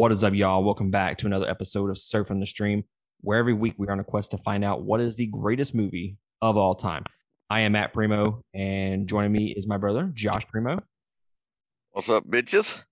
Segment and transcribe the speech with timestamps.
[0.00, 0.64] What is up, y'all?
[0.64, 2.84] Welcome back to another episode of Surfing the Stream,
[3.20, 5.74] where every week we are on a quest to find out what is the greatest
[5.74, 7.04] movie of all time.
[7.50, 10.80] I am Matt Primo, and joining me is my brother, Josh Primo.
[11.90, 12.82] What's up, bitches?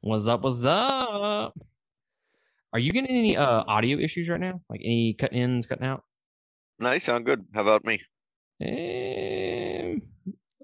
[0.00, 0.40] What's up?
[0.40, 1.52] What's up?
[2.72, 4.62] Are you getting any uh, audio issues right now?
[4.70, 6.02] Like any cut ins, cutting out?
[6.78, 7.44] No, you sound good.
[7.52, 8.00] How about me?
[8.62, 9.96] Eh,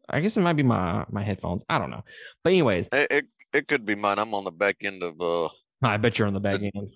[0.09, 1.63] I guess it might be my my headphones.
[1.69, 2.05] I don't know.
[2.43, 4.19] But anyways, It, it it could be mine.
[4.19, 5.51] I'm on the back end of uh
[5.83, 6.95] I bet you're on the back end.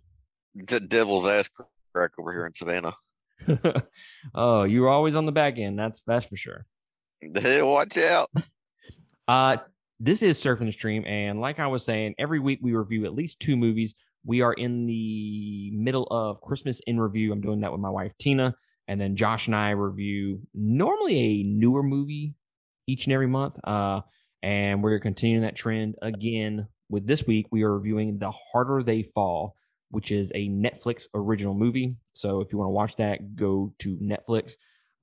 [0.55, 1.49] the devil's ass
[1.93, 2.95] crack over here in Savannah.
[4.35, 5.79] oh, you're always on the back end.
[5.79, 6.67] That's that's for sure.
[7.21, 8.31] Hey, watch out.
[9.27, 9.57] Uh,
[10.01, 13.15] this is Surfing the Stream, and like I was saying, every week we review at
[13.15, 13.95] least two movies.
[14.27, 17.33] We are in the middle of Christmas in review.
[17.33, 18.55] I'm doing that with my wife Tina,
[18.89, 22.35] and then Josh and I review normally a newer movie
[22.87, 23.57] each and every month.
[23.65, 24.01] Uh,
[24.43, 27.47] and we're continuing that trend again with this week.
[27.51, 29.57] We are reviewing The Harder They Fall,
[29.91, 31.97] which is a Netflix original movie.
[32.15, 34.55] So if you want to watch that, go to Netflix.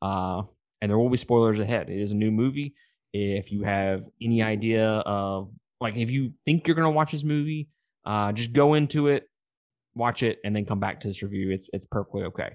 [0.01, 0.43] Uh,
[0.81, 1.89] and there will be spoilers ahead.
[1.89, 2.73] It is a new movie.
[3.13, 7.67] If you have any idea of like if you think you're gonna watch this movie,
[8.05, 9.29] uh, just go into it,
[9.95, 11.51] watch it, and then come back to this review.
[11.51, 12.51] It's it's perfectly okay.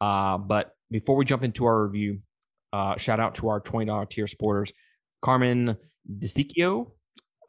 [0.00, 2.20] Uh, but before we jump into our review,
[2.72, 4.72] uh, shout out to our twenty dollar tier supporters:
[5.20, 5.76] Carmen
[6.18, 6.92] DeSicchio,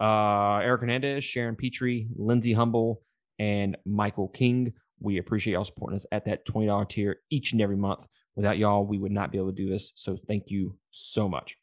[0.02, 3.02] uh, Eric Hernandez, Sharon Petrie, Lindsay Humble,
[3.38, 4.74] and Michael King.
[5.00, 8.08] We appreciate y'all supporting us at that twenty dollar tier each and every month.
[8.36, 9.92] Without y'all, we would not be able to do this.
[9.96, 11.58] So thank you so much.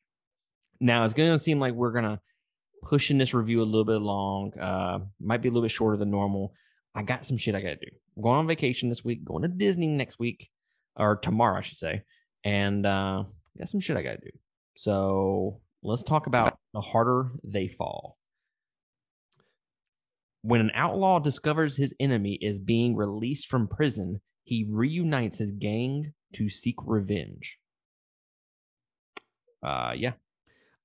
[0.81, 2.21] Now it's going to seem like we're going to
[2.83, 4.57] pushing this review a little bit long.
[4.59, 6.53] Uh, might be a little bit shorter than normal.
[6.95, 7.91] I got some shit I got to do.
[8.17, 10.51] I'm going on vacation this week, going to Disney next week
[10.95, 12.03] or tomorrow, I should say.
[12.45, 13.25] And uh,
[13.59, 14.39] got some shit I got to do.
[14.77, 18.18] So let's talk about the harder they fall.
[20.43, 26.13] When an outlaw discovers his enemy is being released from prison, he reunites his gang
[26.35, 27.59] to seek revenge.
[29.63, 30.13] Uh, yeah.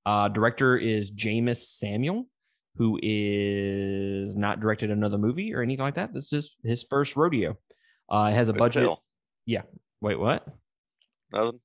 [0.05, 2.27] Uh, director is Jeymes Samuel,
[2.75, 6.13] who is not directed another movie or anything like that.
[6.13, 7.57] This is his first rodeo.
[8.09, 8.89] Uh, it has a Good budget.
[9.45, 9.61] Yeah.
[10.01, 10.45] Wait, what?
[11.31, 11.59] Nothing.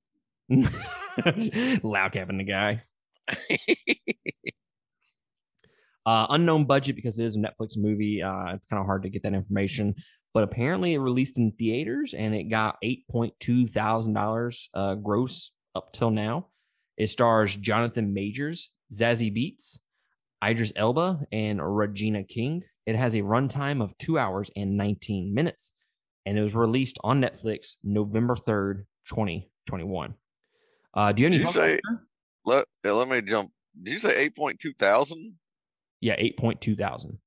[1.83, 2.83] Loud capping the guy.
[6.09, 8.23] Uh, unknown budget because it is a Netflix movie.
[8.23, 9.95] Uh, it's kind of hard to get that information,
[10.33, 14.95] but apparently it released in theaters and it got eight point two thousand dollars uh,
[14.95, 16.47] gross up till now.
[16.97, 19.81] It stars Jonathan Majors, Zazie Beetz,
[20.43, 22.65] Idris Elba, and Regina King.
[22.87, 25.75] It has a runtime of two hours and nineteen minutes,
[26.25, 30.15] and it was released on Netflix November third, twenty twenty one.
[30.95, 31.45] Uh, do you have any?
[31.45, 31.81] Did you say-
[32.47, 33.53] let let me jump.
[33.83, 35.35] Did you say eight point two thousand?
[36.01, 37.19] Yeah, eight point two thousand.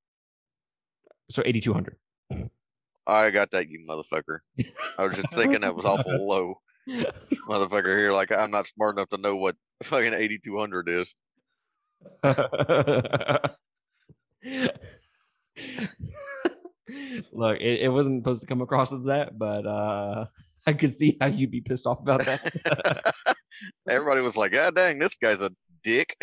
[1.30, 1.98] So eighty two hundred.
[3.08, 4.40] I got that, you motherfucker.
[4.98, 6.62] I was just thinking that was awful low.
[7.48, 11.14] Motherfucker here, like I'm not smart enough to know what fucking eighty two hundred is.
[17.32, 20.26] Look, it, it wasn't supposed to come across as that, but uh
[20.68, 23.14] I could see how you'd be pissed off about that.
[23.90, 25.52] Everybody was like, "God dang, this guy's a
[25.84, 26.16] dick."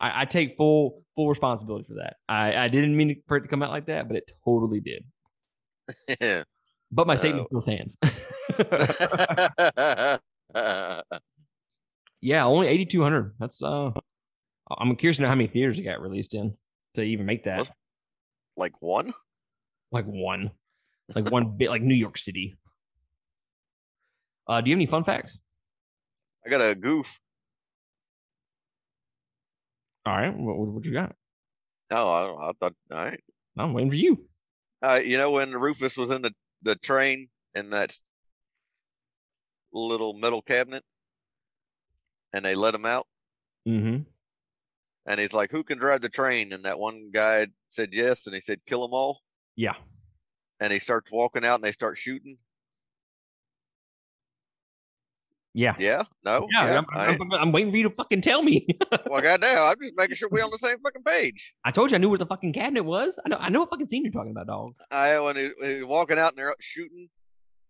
[0.00, 2.16] I, I take full full responsibility for that.
[2.28, 5.04] I, I didn't mean for it to come out like that, but it totally did.
[6.20, 6.44] Yeah.
[6.90, 7.60] But my statement Oh.
[7.60, 7.96] still stands.
[12.20, 13.34] yeah, only eighty two hundred.
[13.38, 13.90] That's uh
[14.70, 16.56] I'm curious to know how many theaters it got released in
[16.94, 17.70] to even make that.
[18.56, 19.12] Like one?
[19.92, 20.50] like one,
[21.14, 22.56] like one bit, like New York City.
[24.48, 25.38] Uh, do you have any fun facts?
[26.44, 27.20] I got a goof.
[30.06, 31.14] All right, what, what, you got?
[31.90, 32.74] No, I, I thought.
[32.90, 33.20] All right.
[33.56, 34.24] I'm waiting for you.
[34.82, 36.32] Uh, you know when Rufus was in the
[36.62, 37.96] the train in that
[39.72, 40.82] little metal cabinet,
[42.32, 43.06] and they let him out,
[43.66, 44.02] Mm-hmm.
[45.06, 48.34] and he's like, "Who can drive the train?" And that one guy said yes, and
[48.34, 49.20] he said, "Kill them all."
[49.56, 49.74] Yeah.
[50.60, 52.36] And he starts walking out, and they start shooting.
[55.54, 55.76] Yeah.
[55.78, 58.66] Yeah, no, Yeah, I'm, I, I'm, I'm waiting for you to fucking tell me.
[59.06, 61.54] well, goddamn, I'm just making sure we're on the same fucking page.
[61.64, 63.20] I told you I knew where the fucking cabinet was.
[63.24, 63.36] I know.
[63.38, 64.74] I know what fucking scene you're talking about, dog.
[64.90, 67.08] I when he, when he's walking out and they're shooting,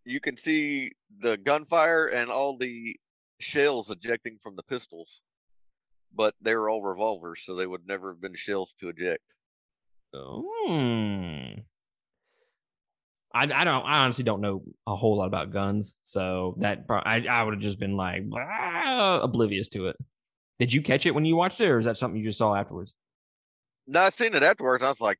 [0.07, 2.97] you can see the gunfire and all the
[3.39, 5.21] shells ejecting from the pistols,
[6.15, 9.23] but they were all revolvers, so they would never have been shells to eject.
[10.15, 11.61] Hmm.
[13.35, 13.85] I, I don't.
[13.85, 17.63] I honestly don't know a whole lot about guns, so that I I would have
[17.63, 19.97] just been like "Ah," oblivious to it.
[20.61, 22.55] Did you catch it when you watched it, or is that something you just saw
[22.55, 22.95] afterwards?
[23.89, 24.85] No, I seen it afterwards.
[24.85, 25.19] I was like,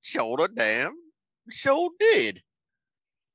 [0.00, 0.94] Shoulda damn,
[1.50, 2.40] sure did.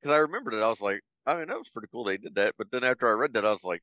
[0.00, 0.62] Because I remembered it.
[0.62, 2.54] I was like, I mean, that was pretty cool they did that.
[2.56, 3.82] But then after I read that, I was like,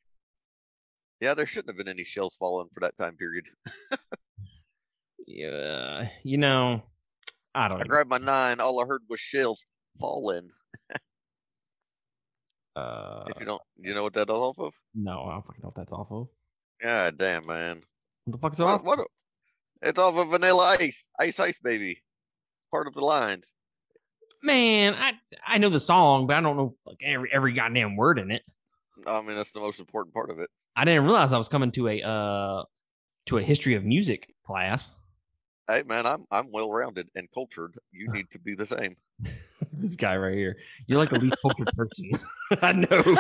[1.21, 3.45] yeah, there shouldn't have been any shells falling for that time period.
[5.27, 6.81] Yeah, you know,
[7.53, 7.89] I don't I know.
[7.89, 8.59] grabbed my nine.
[8.59, 9.65] All I heard was shells
[9.97, 10.49] falling.
[12.75, 14.73] Uh, If you don't, you know what that off of?
[14.93, 16.27] no, I don't fucking know what that's off of.
[16.81, 17.81] God damn, man.
[18.25, 18.73] What the fuck's it What?
[18.75, 18.83] off?
[18.83, 19.07] what a-
[19.81, 21.09] it's off of Vanilla Ice.
[21.19, 22.01] Ice Ice Baby.
[22.71, 23.53] Part of the lines.
[24.43, 25.13] Man, I
[25.45, 28.43] I know the song, but I don't know like every every goddamn word in it.
[29.07, 30.49] I mean, that's the most important part of it.
[30.75, 32.63] I didn't realize I was coming to a uh
[33.25, 34.93] to a history of music class.
[35.67, 37.77] Hey, man, I'm I'm well rounded and cultured.
[37.91, 38.95] You need to be the same.
[39.71, 40.57] this guy right here.
[40.87, 42.11] You're like the least cultured person
[42.61, 43.15] I know.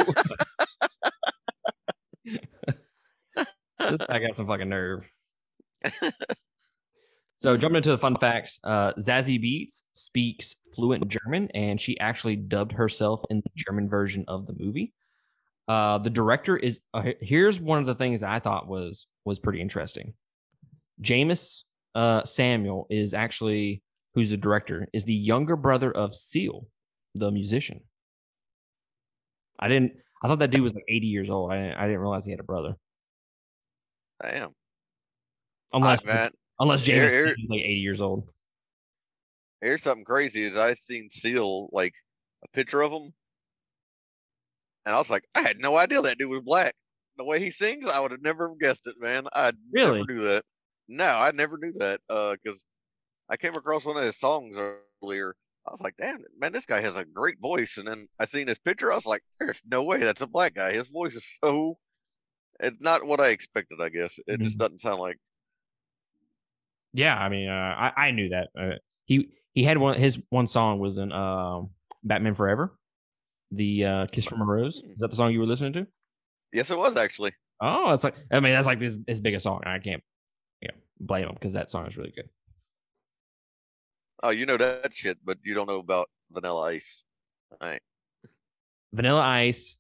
[4.09, 5.09] I got some fucking nerve.
[7.39, 12.35] So jumping into the fun facts, uh, Zazie Beetz speaks fluent German, and she actually
[12.35, 14.93] dubbed herself in the German version of the movie.
[15.69, 19.61] Uh, the director is uh, here's one of the things I thought was was pretty
[19.61, 20.15] interesting.
[21.01, 21.63] Jeymes
[21.95, 23.83] uh, Samuel is actually
[24.15, 26.67] who's the director is the younger brother of Seal,
[27.15, 27.81] the musician.
[29.59, 29.93] I didn't.
[30.23, 31.51] I thought that dude was like 80 years old.
[31.51, 31.77] I didn't.
[31.77, 32.75] I didn't realize he had a brother.
[34.21, 34.51] Damn.
[35.73, 36.29] Unless I, man,
[36.59, 38.27] unless here- Jeymes here- is like 80 years old.
[39.61, 40.43] here's something crazy.
[40.45, 41.93] Is I seen Seal like
[42.43, 43.13] a picture of him,
[44.85, 46.73] and I was like, I had no idea that dude was black.
[47.17, 49.25] The way he sings, I would have never guessed it, man.
[49.33, 49.99] I Really?
[49.99, 50.43] never knew that.
[50.87, 51.99] No, I never knew that.
[52.09, 52.65] Uh, because
[53.29, 55.35] I came across one of his songs earlier.
[55.67, 57.77] I was like, damn, man, this guy has a great voice.
[57.77, 58.91] And then I seen his picture.
[58.91, 60.71] I was like, there's no way that's a black guy.
[60.73, 61.77] His voice is so.
[62.59, 63.79] It's not what I expected.
[63.81, 65.17] I guess it just doesn't sound like.
[66.93, 68.49] Yeah, I mean, uh, I I knew that.
[68.59, 69.97] Uh, he he had one.
[69.97, 71.69] His one song was in um,
[72.03, 72.77] Batman Forever,
[73.51, 75.87] the uh, "Kiss from a Rose." Is that the song you were listening to?
[76.51, 77.31] Yes, it was actually.
[77.61, 79.61] Oh, it's like I mean, that's like his, his biggest song.
[79.65, 80.01] I can't,
[80.61, 82.29] yeah, blame him because that song is really good.
[84.21, 87.03] Oh, you know that shit, but you don't know about Vanilla Ice.
[87.51, 87.81] All right.
[88.93, 89.77] Vanilla Ice,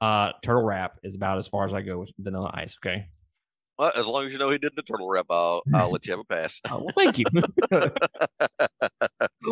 [0.00, 2.76] uh, Turtle Wrap is about as far as I go with Vanilla Ice.
[2.84, 3.08] Okay.
[3.78, 6.12] Well, as long as you know he did the turtle wrap, I'll I'll let you
[6.12, 6.60] have a pass.
[6.70, 7.24] Oh, well, thank you.
[7.72, 7.88] go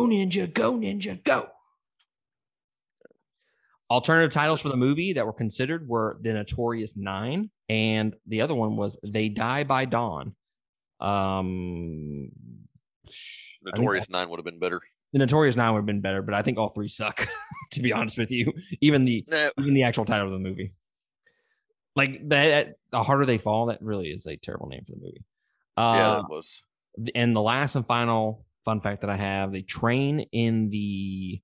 [0.07, 1.49] Ninja, go Ninja, go.
[3.89, 8.53] Alternative titles for the movie that were considered were The Notorious Nine, and the other
[8.53, 10.35] one was They Die by Dawn.
[10.99, 12.29] Um,
[13.61, 14.81] I think Notorious Nine would have been better.
[15.13, 17.27] the Notorious Nine would have been better, but I think all three suck.
[17.71, 19.25] to be honest with you, even the
[19.59, 20.73] even the actual title of the movie,
[21.95, 25.23] like that, the harder they fall, that really is a terrible name for the movie.
[25.77, 26.63] Uh, yeah, that was.
[27.15, 31.41] and the last and final fun fact that I have: the train in the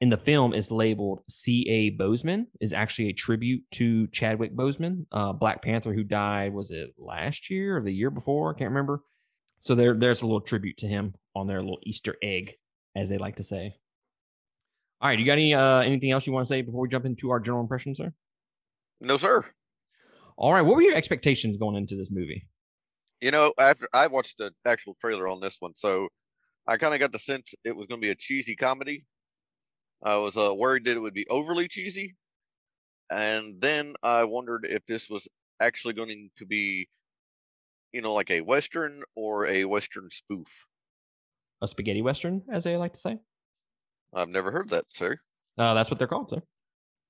[0.00, 1.96] in the film is labeled C.A.
[1.96, 2.46] Boseman.
[2.60, 7.50] is actually a tribute to Chadwick Boseman, uh, Black Panther, who died was it last
[7.50, 8.54] year or the year before?
[8.54, 9.02] I can't remember.
[9.60, 12.54] So there, there's a little tribute to him on their little Easter egg,
[12.96, 13.76] as they like to say.
[15.00, 17.04] All right, you got any uh, anything else you want to say before we jump
[17.04, 18.12] into our general impressions, sir?
[19.00, 19.44] No, sir.
[20.36, 22.48] All right, what were your expectations going into this movie?
[23.20, 26.08] You know, after I watched the actual trailer on this one, so
[26.66, 29.04] I kind of got the sense it was going to be a cheesy comedy.
[30.02, 32.16] I was uh, worried that it would be overly cheesy,
[33.10, 35.28] and then I wondered if this was
[35.60, 36.88] actually going to be,
[37.92, 40.66] you know, like a western or a western spoof.
[41.62, 43.18] A spaghetti western, as they like to say.
[44.14, 45.16] I've never heard that, sir.
[45.58, 46.42] Uh, that's what they're called, sir.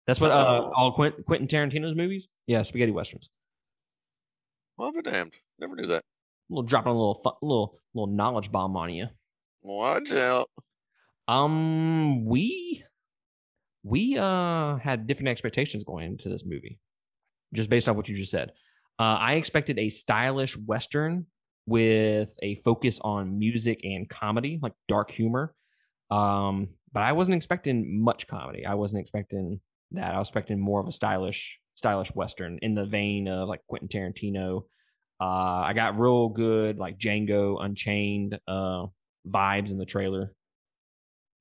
[0.07, 0.73] That's what uh, Oh.
[0.75, 2.29] all Quint- Quentin Tarantino's movies.
[2.47, 3.29] Yeah, spaghetti westerns.
[4.79, 5.35] Well, be damned.
[5.59, 6.05] Never knew that.
[6.49, 9.09] little dropping a little fun, little little knowledge bomb on you.
[9.61, 10.49] Watch out.
[11.27, 12.85] Um, we
[13.83, 16.79] we uh had different expectations going into this movie,
[17.53, 18.53] just based off what you just said.
[18.99, 21.27] Uh, I expected a stylish western
[21.67, 25.55] with a focus on music and comedy, like dark humor.
[26.11, 28.65] Um, but I wasn't expecting much comedy.
[28.65, 29.61] I wasn't expecting
[29.93, 30.15] that.
[30.15, 33.89] I was expecting more of a stylish, stylish western in the vein of like Quentin
[33.89, 34.63] Tarantino.
[35.21, 38.87] Uh, I got real good like Django Unchained uh
[39.29, 40.33] vibes in the trailer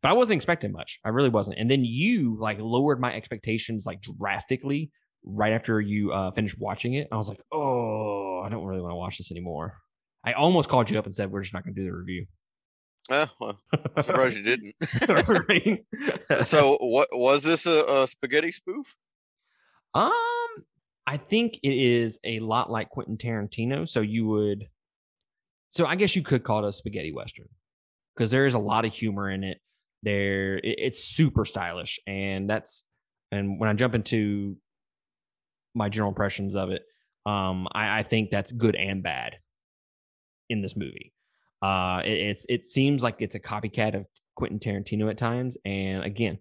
[0.02, 1.00] but I wasn't expecting much.
[1.04, 1.58] I really wasn't.
[1.60, 4.92] And then you like lowered my expectations like drastically
[5.24, 7.08] right after you uh, finished watching it.
[7.12, 9.78] I was like, oh, I don't really want to watch this anymore.
[10.26, 12.26] I almost called you up and said we're just not going to do the review.
[13.10, 13.58] Eh, well,
[13.96, 14.76] I'm surprised you didn't.
[16.30, 16.46] Right?
[16.46, 18.96] so, what was this a, a spaghetti spoof?
[19.94, 20.12] um,
[21.06, 23.88] I think it is a lot like Quentin Tarantino.
[23.88, 24.66] So you would,
[25.70, 27.48] so I guess you could call it a spaghetti western.
[28.16, 29.60] because there is a lot of humor in it.
[30.04, 32.84] There, it, it's super stylish, and that's
[33.32, 34.58] and when I jump into
[35.78, 36.84] my general impressions of it,
[37.26, 39.38] um, I, I think that's good and bad
[40.50, 41.14] in this movie.
[41.62, 46.04] Uh, it, it's it seems like it's a copycat of Quentin Tarantino at times, and
[46.04, 46.40] again,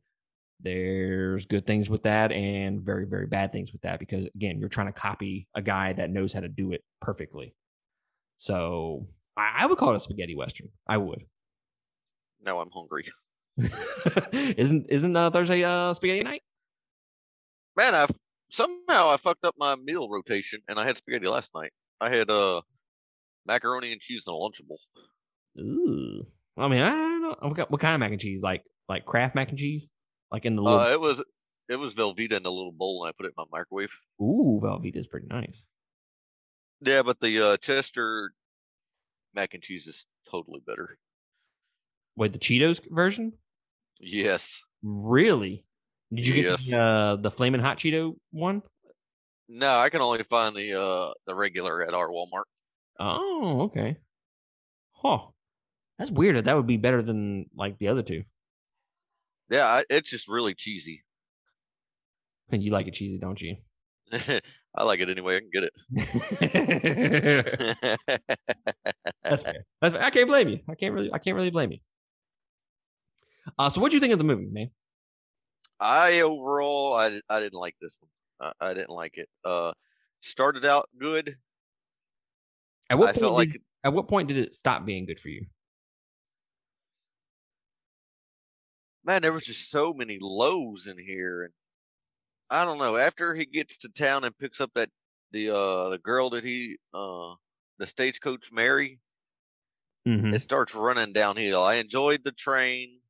[0.61, 4.69] there's good things with that and very very bad things with that because again, you're
[4.69, 7.55] trying to copy a guy that knows how to do it perfectly.
[8.37, 10.69] So I, I would call it a spaghetti western.
[10.87, 11.25] I would.
[12.45, 13.07] Now I'm hungry.
[14.33, 16.43] isn't isn't uh, Thursday uh, spaghetti night?
[17.77, 18.07] Man, I
[18.51, 21.73] somehow I fucked up my meal rotation and I had spaghetti last night.
[22.01, 22.63] I had uh
[23.47, 24.79] macaroni and cheese and a lunchable.
[25.61, 26.27] Ooh.
[26.59, 27.37] I mean, I don't know.
[27.49, 28.43] What, what kind of mac and cheese?
[28.43, 29.89] Like like Kraft mac and cheese?
[30.31, 31.23] Like in the little Uh, it was
[31.69, 33.97] it was Velveeta in a little bowl and I put it in my microwave.
[34.21, 35.67] Ooh, Velveeta is pretty nice.
[36.81, 38.33] Yeah, but the uh, Chester
[39.35, 40.99] mac and cheese is totally better.
[42.17, 43.33] Wait, the Cheetos version?
[43.99, 44.63] Yes.
[44.83, 45.65] Really?
[46.15, 46.67] Did you get Yes.
[46.71, 48.63] the, uh, the flaming hot Cheeto one?
[49.49, 52.45] No, I can only find the uh the regular at our Walmart.
[52.99, 53.97] Oh, okay.
[54.93, 55.19] Huh.
[55.99, 56.37] That's weird.
[56.37, 58.25] that That would be better than like the other two.
[59.51, 61.05] Yeah, I, it's just really cheesy.
[62.51, 63.57] And you like it cheesy, don't you?
[64.79, 65.37] I like it anyway.
[65.37, 65.73] I can get it.
[69.25, 69.65] That's fair.
[69.81, 70.03] That's fair.
[70.03, 70.61] I can't blame you.
[70.69, 71.11] I can't really.
[71.13, 71.79] I can't really blame you.
[73.59, 74.71] Uh, so, what do you think of the movie, man?
[75.81, 78.53] I overall, I, I didn't like this one.
[78.61, 79.29] I, I didn't like it.
[79.45, 79.73] Uh,
[80.21, 81.37] started out good.
[82.89, 85.29] At what I point felt like at what point did it stop being good for
[85.29, 85.47] you?
[89.05, 91.53] man, there was just so many lows in here, and
[92.51, 92.97] I don't know.
[92.97, 94.91] After he gets to town and picks up that
[95.33, 97.35] the uh the girl that he uh
[97.79, 99.01] the stagecoach Mary,
[100.07, 100.35] Mm-hmm.
[100.35, 101.61] it starts running downhill.
[101.65, 103.01] I enjoyed the train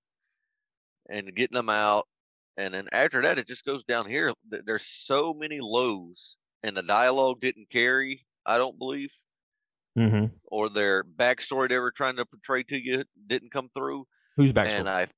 [1.11, 2.08] and getting them out,
[2.56, 4.32] and then after that, it just goes down here.
[4.48, 8.26] There's so many lows, and the dialogue didn't carry.
[8.44, 9.10] I don't believe,
[9.98, 10.26] Mm-hmm.
[10.44, 14.06] or their backstory they were trying to portray to you didn't come through.
[14.36, 14.80] Who's backstory?
[14.80, 15.08] And I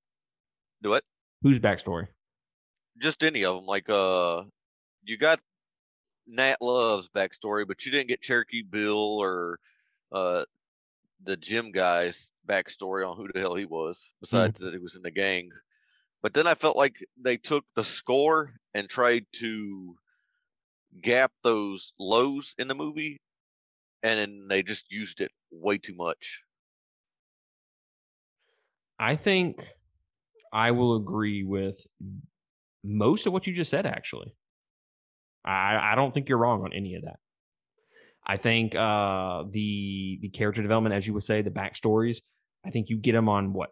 [0.82, 1.04] do it.
[1.42, 2.06] Who's backstory?
[3.00, 3.66] just any of them.
[3.66, 4.42] Like uh,
[5.04, 5.40] you got
[6.26, 9.58] Nat Love's backstory, but you didn't get Cherokee Bill or
[10.12, 10.44] uh
[11.24, 15.02] the Jim guy's backstory on who the hell he was, besides that he was in
[15.02, 15.50] the gang.
[16.22, 19.96] But then I felt like they took the score and tried to
[21.00, 23.18] gap those lows in the movie,
[24.02, 26.40] and then they just used it way too much.
[28.98, 29.64] I think
[30.52, 31.86] I will agree with
[32.82, 33.86] most of what you just said.
[33.86, 34.34] Actually,
[35.44, 37.20] I I don't think you're wrong on any of that.
[38.26, 42.18] I think uh, the the character development, as you would say, the backstories.
[42.66, 43.70] I think you get them on what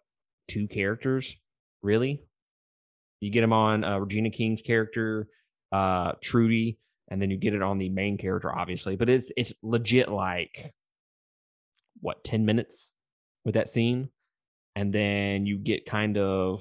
[0.49, 1.35] two characters,
[1.83, 2.23] really.
[3.21, 5.29] You get him on uh, Regina King's character,
[5.73, 8.97] uh, Trudy, and then you get it on the main character, obviously.
[8.97, 10.75] But it's it's legit like
[12.01, 12.91] what ten minutes
[13.45, 14.11] with that scene,
[14.75, 16.61] and then you get kind of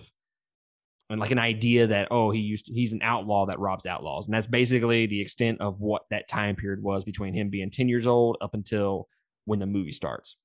[1.09, 4.27] and like an idea that oh he used to, he's an outlaw that robs outlaws
[4.27, 7.87] and that's basically the extent of what that time period was between him being 10
[7.87, 9.07] years old up until
[9.45, 10.37] when the movie starts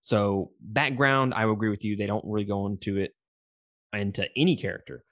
[0.00, 3.12] so background i agree with you they don't really go into it
[3.92, 5.04] into any character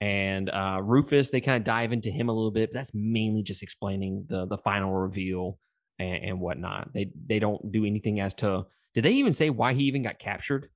[0.00, 3.42] and uh rufus they kind of dive into him a little bit but that's mainly
[3.42, 5.58] just explaining the the final reveal
[5.98, 9.72] and, and whatnot they they don't do anything as to did they even say why
[9.74, 10.68] he even got captured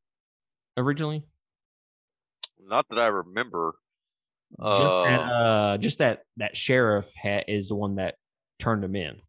[0.76, 1.24] originally
[2.60, 3.74] Not that I remember.
[4.60, 8.16] just that, Uh, uh, just that that sheriff ha- is the one that
[8.58, 9.20] turned him in.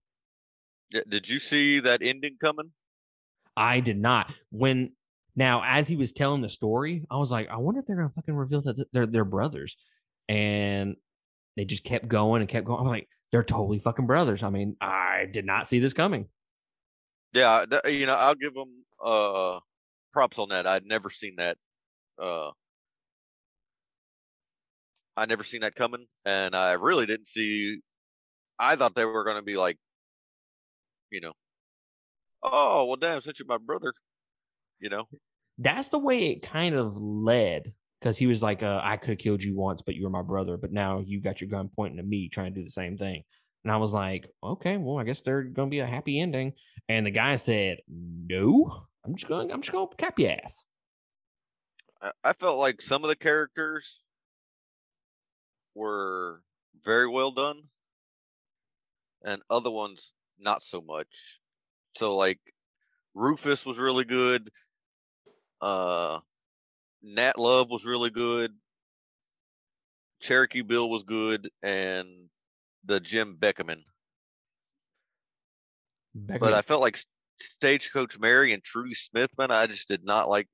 [1.10, 2.72] did you see that ending coming?
[3.56, 4.32] I did not.
[4.52, 4.92] When
[5.38, 8.10] now, as he was telling the story, I was like, I wonder if they're gonna
[8.10, 9.78] fucking reveal that th- they're they're brothers,
[10.28, 10.96] and
[11.56, 12.82] they just kept going and kept going.
[12.82, 14.42] I'm like, they're totally fucking brothers.
[14.44, 16.28] I mean, I did not see this coming.
[17.34, 19.60] Yeah, you know, I'll give them uh
[20.12, 20.66] props on that.
[20.66, 21.58] I'd never seen that.
[22.20, 22.52] Uh,
[25.16, 27.80] I never seen that coming, and I really didn't see.
[28.60, 29.78] I thought they were going to be like,
[31.12, 31.34] you know,
[32.44, 33.94] oh well, damn, since you're my brother,
[34.80, 35.08] you know.
[35.58, 39.18] That's the way it kind of led because he was like, uh, I could have
[39.18, 40.58] killed you once, but you were my brother.
[40.58, 43.24] But now you got your gun pointing at me, trying to do the same thing.
[43.64, 46.54] And I was like, okay, well, I guess they're gonna be a happy ending.
[46.90, 50.64] And the guy said, no, I'm just gonna, I'm just gonna cap your ass.
[52.24, 54.02] I felt like some of the characters
[55.74, 56.44] were
[56.84, 57.64] very well done,
[59.26, 61.40] and other ones not so much.
[61.96, 62.40] So like
[63.16, 64.52] Rufus was really good.
[65.62, 66.20] Uh,
[67.02, 68.54] Nat Love was really good.
[70.22, 72.08] Cherokee Bill was good, and
[72.86, 73.84] the Jim Beckerman.
[76.16, 76.98] But I felt like
[77.40, 80.48] Stagecoach Mary and Trudy Smithman, I just did not like.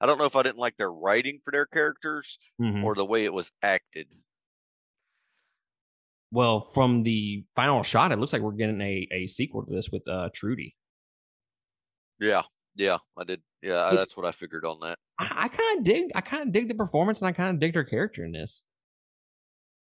[0.00, 2.82] I don't know if I didn't like their writing for their characters Mhm.
[2.84, 4.06] or the way it was acted.
[6.32, 9.90] well, from the final shot, it looks like we're getting a, a sequel to this
[9.90, 10.76] with uh, Trudy.
[12.20, 12.42] Yeah,
[12.74, 13.40] yeah, I did.
[13.62, 14.98] Yeah, that's what I figured on that.
[15.18, 16.10] I, I kind of dig.
[16.14, 18.62] I kind of dig the performance, and I kind of dig her character in this.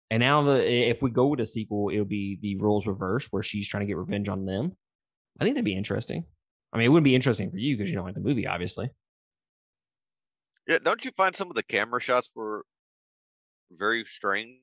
[0.10, 3.44] And now, the if we go with a sequel, it'll be the roles reversed, where
[3.44, 4.76] she's trying to get revenge on them.
[5.40, 6.26] I think that'd be interesting.
[6.74, 8.90] I mean, it wouldn't be interesting for you because you don't like the movie, obviously.
[10.68, 12.66] Yeah, don't you find some of the camera shots were
[13.72, 14.60] very strange?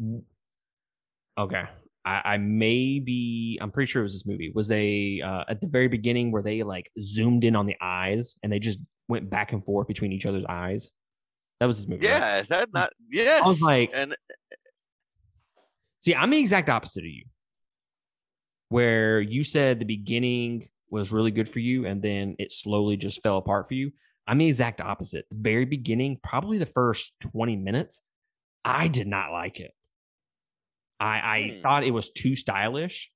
[0.00, 0.22] Mm.
[1.38, 1.64] Okay.
[2.04, 4.52] I, I may be I'm pretty sure it was this movie.
[4.54, 8.36] Was they uh at the very beginning where they like zoomed in on the eyes
[8.42, 10.90] and they just went back and forth between each other's eyes?
[11.60, 12.06] That was this movie.
[12.06, 12.18] right?
[12.18, 12.90] Yeah, is that not?
[13.10, 13.42] Yes.
[13.42, 14.14] I was like- and
[16.00, 17.24] See, I'm the exact opposite of you.
[18.68, 23.22] Where you said the beginning was really good for you and then it slowly just
[23.22, 23.90] fell apart for you.
[24.26, 25.26] I'm the exact opposite.
[25.30, 28.02] The very beginning, probably the first 20 minutes,
[28.64, 29.72] I did not like it.
[31.00, 31.62] I, I Hmm.
[31.62, 33.10] thought it was too stylish.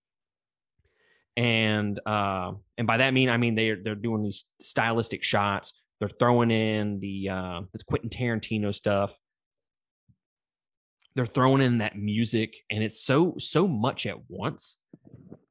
[1.37, 5.73] And uh and by that mean I mean they're they're doing these stylistic shots.
[6.01, 9.17] They're throwing in the uh the Quentin Tarantino stuff
[11.15, 14.79] they're throwing in that music and it's so so much at once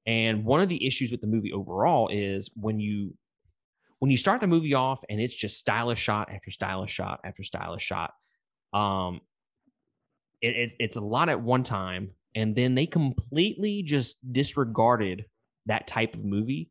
[0.06, 3.14] and one of the issues with the movie overall is when you
[4.00, 7.44] when you start the movie off and it's just stylish shot after stylish shot after
[7.44, 8.14] stylish shot
[8.72, 9.20] um
[10.42, 15.26] it, it's it's a lot at one time and then they completely just disregarded
[15.66, 16.70] that type of movie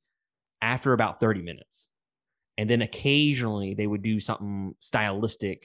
[0.62, 1.88] after about 30 minutes
[2.58, 5.62] and then occasionally they would do something stylistic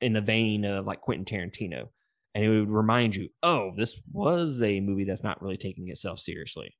[0.00, 1.88] in the vein of like Quentin Tarantino
[2.36, 6.18] and it would remind you, oh, this was a movie that's not really taking itself
[6.18, 6.76] seriously.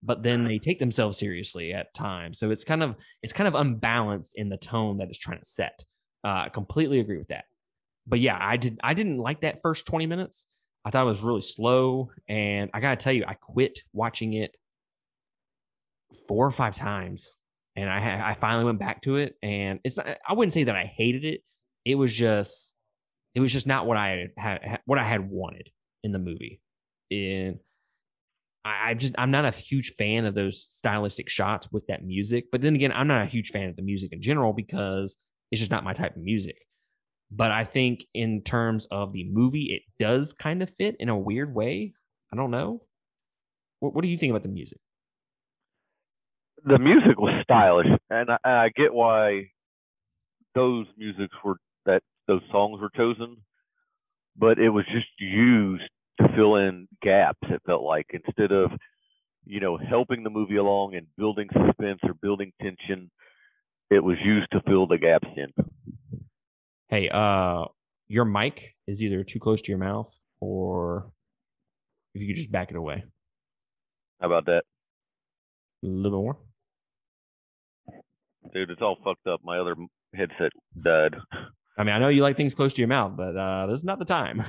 [0.00, 3.56] But then they take themselves seriously at times, so it's kind of it's kind of
[3.56, 5.82] unbalanced in the tone that it's trying to set.
[6.22, 7.46] Uh, I completely agree with that.
[8.06, 10.46] But yeah, I did I didn't like that first twenty minutes.
[10.84, 14.54] I thought it was really slow, and I gotta tell you, I quit watching it
[16.28, 17.30] four or five times,
[17.76, 20.84] and I I finally went back to it, and it's I wouldn't say that I
[20.84, 21.40] hated it.
[21.84, 22.74] It was just
[23.34, 25.70] it was just not what I had, had what I had wanted
[26.02, 26.60] in the movie.
[27.10, 27.58] And
[28.64, 32.46] I, I just I'm not a huge fan of those stylistic shots with that music.
[32.52, 35.16] But then again, I'm not a huge fan of the music in general because
[35.50, 36.56] it's just not my type of music.
[37.36, 41.18] But I think in terms of the movie, it does kind of fit in a
[41.18, 41.94] weird way.
[42.32, 42.82] I don't know.
[43.80, 44.78] What, what do you think about the music?
[46.64, 49.50] the music was stylish, and I, I get why
[50.54, 53.36] those musics were that those songs were chosen,
[54.36, 55.88] but it was just used
[56.20, 57.38] to fill in gaps.
[57.42, 58.70] It felt like instead of
[59.44, 63.10] you know helping the movie along and building suspense or building tension,
[63.90, 65.52] it was used to fill the gaps in.
[66.94, 67.64] Hey, uh,
[68.06, 71.10] your mic is either too close to your mouth or
[72.14, 73.02] if you could just back it away
[74.20, 74.62] How about that,
[75.82, 76.36] a little more.
[78.52, 78.70] dude?
[78.70, 79.40] It's all fucked up.
[79.42, 79.74] My other
[80.14, 81.16] headset died.
[81.76, 83.84] I mean, I know you like things close to your mouth, but uh, this is
[83.84, 84.44] not the time.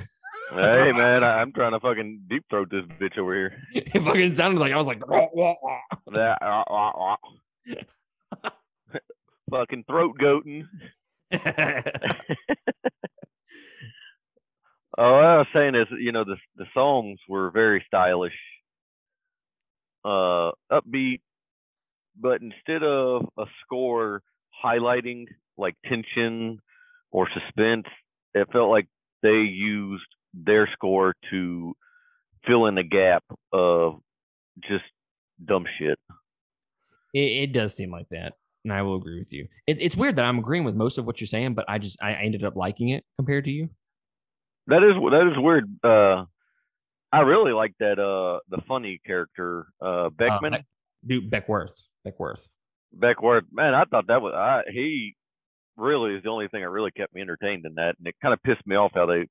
[0.52, 3.58] hey man, I'm trying to fucking deep throat this bitch over here.
[3.72, 5.80] it fucking sounded like I was like, "Wah, wah, wah."
[6.12, 6.38] That
[9.50, 10.68] fucking throat goating.
[14.98, 18.36] Oh, what I was saying is, you know, the the songs were very stylish,
[20.04, 21.20] uh, upbeat,
[22.18, 24.22] but instead of a score
[24.64, 25.26] highlighting
[25.56, 26.58] like tension
[27.10, 27.86] or suspense,
[28.34, 28.86] it felt like
[29.22, 31.74] they used their score to
[32.46, 34.00] fill in the gap of
[34.62, 34.84] just
[35.44, 35.98] dumb shit.
[37.14, 39.48] it, it does seem like that, and I will agree with you.
[39.66, 42.02] It, it's weird that I'm agreeing with most of what you're saying, but I just
[42.02, 43.70] I ended up liking it compared to you.
[44.68, 45.64] That is that is weird.
[45.84, 46.24] Uh,
[47.12, 47.98] I really like that.
[47.98, 50.52] Uh, the funny character, uh, Beckman.
[50.52, 50.66] Beck-
[51.06, 52.48] Dude, Beckwourth, Beckwourth.
[52.96, 55.14] Beckwourth, man, I thought that was I, he
[55.76, 58.32] really is the only thing that really kept me entertained in that, and it kind
[58.34, 59.28] of pissed me off how they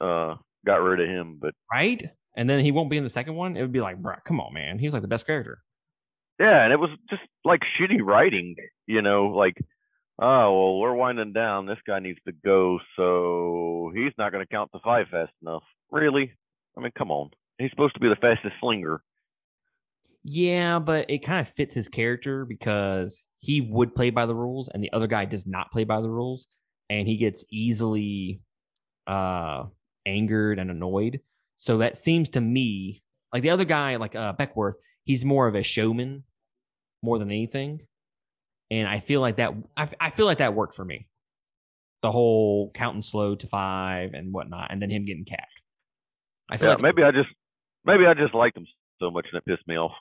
[0.00, 1.38] uh got rid of him.
[1.40, 2.08] But right?
[2.36, 3.56] And then he won't be in the second one.
[3.56, 4.78] It would be like, bro, come on, man.
[4.78, 5.62] He's like the best character.
[6.38, 8.54] yeah, and it was just like shitty writing,
[8.86, 9.56] you know, like
[10.18, 11.66] oh well, we're winding down.
[11.66, 15.62] This guy needs to go, so he's not going to count to five fast enough.
[15.90, 16.32] Really?
[16.76, 17.30] I mean, come on.
[17.58, 19.00] He's supposed to be the fastest slinger.
[20.24, 24.68] Yeah, but it kind of fits his character because he would play by the rules
[24.68, 26.48] and the other guy does not play by the rules
[26.90, 28.40] and he gets easily
[29.06, 29.64] uh
[30.04, 31.20] angered and annoyed.
[31.54, 33.02] So that seems to me
[33.32, 34.74] like the other guy, like uh Beckwourth,
[35.04, 36.24] he's more of a showman
[37.02, 37.82] more than anything.
[38.70, 41.06] And I feel like that I, I feel like that worked for me.
[42.02, 45.42] The whole counting slow to five and whatnot, and then him getting capped.
[46.50, 47.28] I feel Yeah, like maybe I just
[47.84, 48.66] maybe I just liked him
[49.00, 49.92] so much and it pissed me off.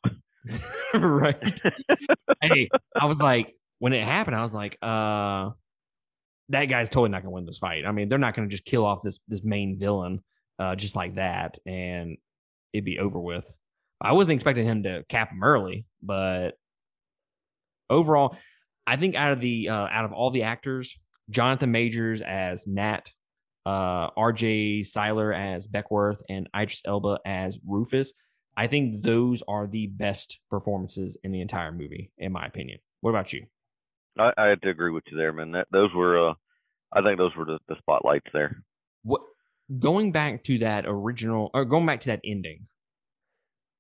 [0.93, 1.61] right.
[2.41, 5.51] hey, I was like, when it happened, I was like, uh,
[6.49, 7.85] that guy's totally not gonna win this fight.
[7.85, 10.23] I mean, they're not gonna just kill off this this main villain
[10.57, 12.17] uh just like that and
[12.73, 13.53] it'd be over with.
[14.01, 16.51] I wasn't expecting him to cap him early, but
[17.89, 18.37] overall,
[18.87, 20.97] I think out of the uh out of all the actors,
[21.29, 23.11] Jonathan Majors as Nat,
[23.65, 28.13] uh RJ Cyler as Beckwourth, and Idris Elba as Rufus,
[28.57, 32.79] I think those are the best performances in the entire movie, in my opinion.
[33.01, 33.45] What about you?
[34.17, 35.51] I, I had to agree with you there, man.
[35.51, 36.33] That those were uh
[36.93, 38.63] I think those were the, the spotlights there.
[39.03, 39.21] What
[39.79, 42.67] going back to that original or going back to that ending,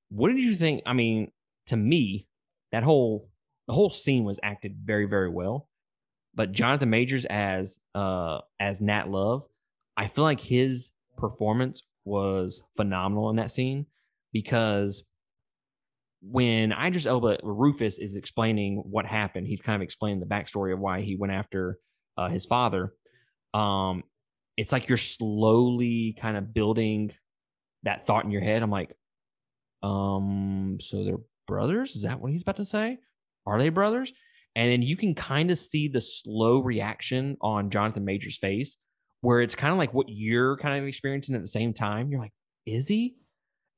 [0.09, 0.83] what did you think?
[0.85, 1.31] I mean,
[1.67, 2.27] to me,
[2.71, 3.29] that whole
[3.67, 5.67] the whole scene was acted very, very well.
[6.33, 9.43] But Jonathan Majors as uh as Nat Love,
[9.95, 13.85] I feel like his performance was phenomenal in that scene
[14.33, 15.03] because
[16.21, 20.79] when Idris Elba Rufus is explaining what happened, he's kind of explaining the backstory of
[20.79, 21.77] why he went after
[22.17, 22.93] uh, his father.
[23.53, 24.03] Um,
[24.57, 27.11] it's like you're slowly kind of building
[27.83, 28.63] that thought in your head.
[28.63, 28.93] I'm like,
[29.83, 31.95] um, so they're brothers?
[31.95, 32.97] Is that what he's about to say?
[33.45, 34.13] Are they brothers?
[34.55, 38.77] And then you can kind of see the slow reaction on Jonathan Major's face,
[39.21, 42.09] where it's kind of like what you're kind of experiencing at the same time.
[42.09, 42.33] You're like,
[42.65, 43.15] is he?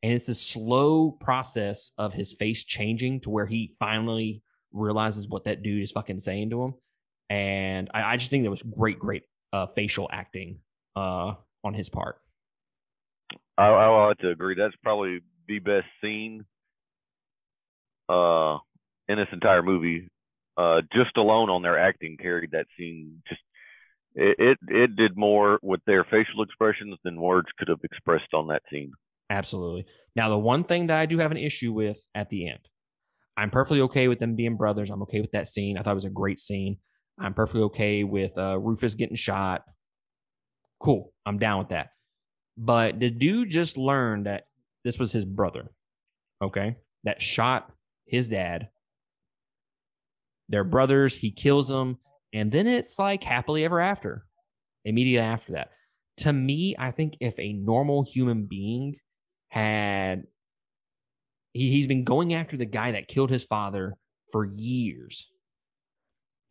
[0.03, 5.45] And it's a slow process of his face changing to where he finally realizes what
[5.45, 6.73] that dude is fucking saying to him.
[7.29, 10.59] And I, I just think that was great, great uh, facial acting
[10.95, 12.17] uh, on his part.
[13.57, 14.55] I, I have to agree.
[14.55, 16.45] That's probably the best scene
[18.09, 18.57] uh
[19.07, 20.07] in this entire movie.
[20.57, 23.41] Uh just alone on their acting carried that scene just
[24.15, 28.47] it, it it did more with their facial expressions than words could have expressed on
[28.47, 28.91] that scene.
[29.29, 29.85] Absolutely.
[30.15, 32.59] Now, the one thing that I do have an issue with at the end,
[33.35, 34.89] I'm perfectly okay with them being brothers.
[34.89, 35.77] I'm okay with that scene.
[35.77, 36.77] I thought it was a great scene.
[37.19, 39.63] I'm perfectly okay with uh, Rufus getting shot.
[40.79, 41.11] Cool.
[41.25, 41.89] I'm down with that.
[42.57, 44.43] But the dude just learned that
[44.83, 45.71] this was his brother,
[46.41, 47.71] okay, that shot
[48.07, 48.69] his dad.
[50.49, 51.15] They're brothers.
[51.15, 51.97] He kills them.
[52.33, 54.25] And then it's like happily ever after,
[54.85, 55.69] immediately after that.
[56.17, 58.97] To me, I think if a normal human being
[59.49, 60.23] had
[61.53, 63.95] he, he's been going after the guy that killed his father
[64.31, 65.31] for years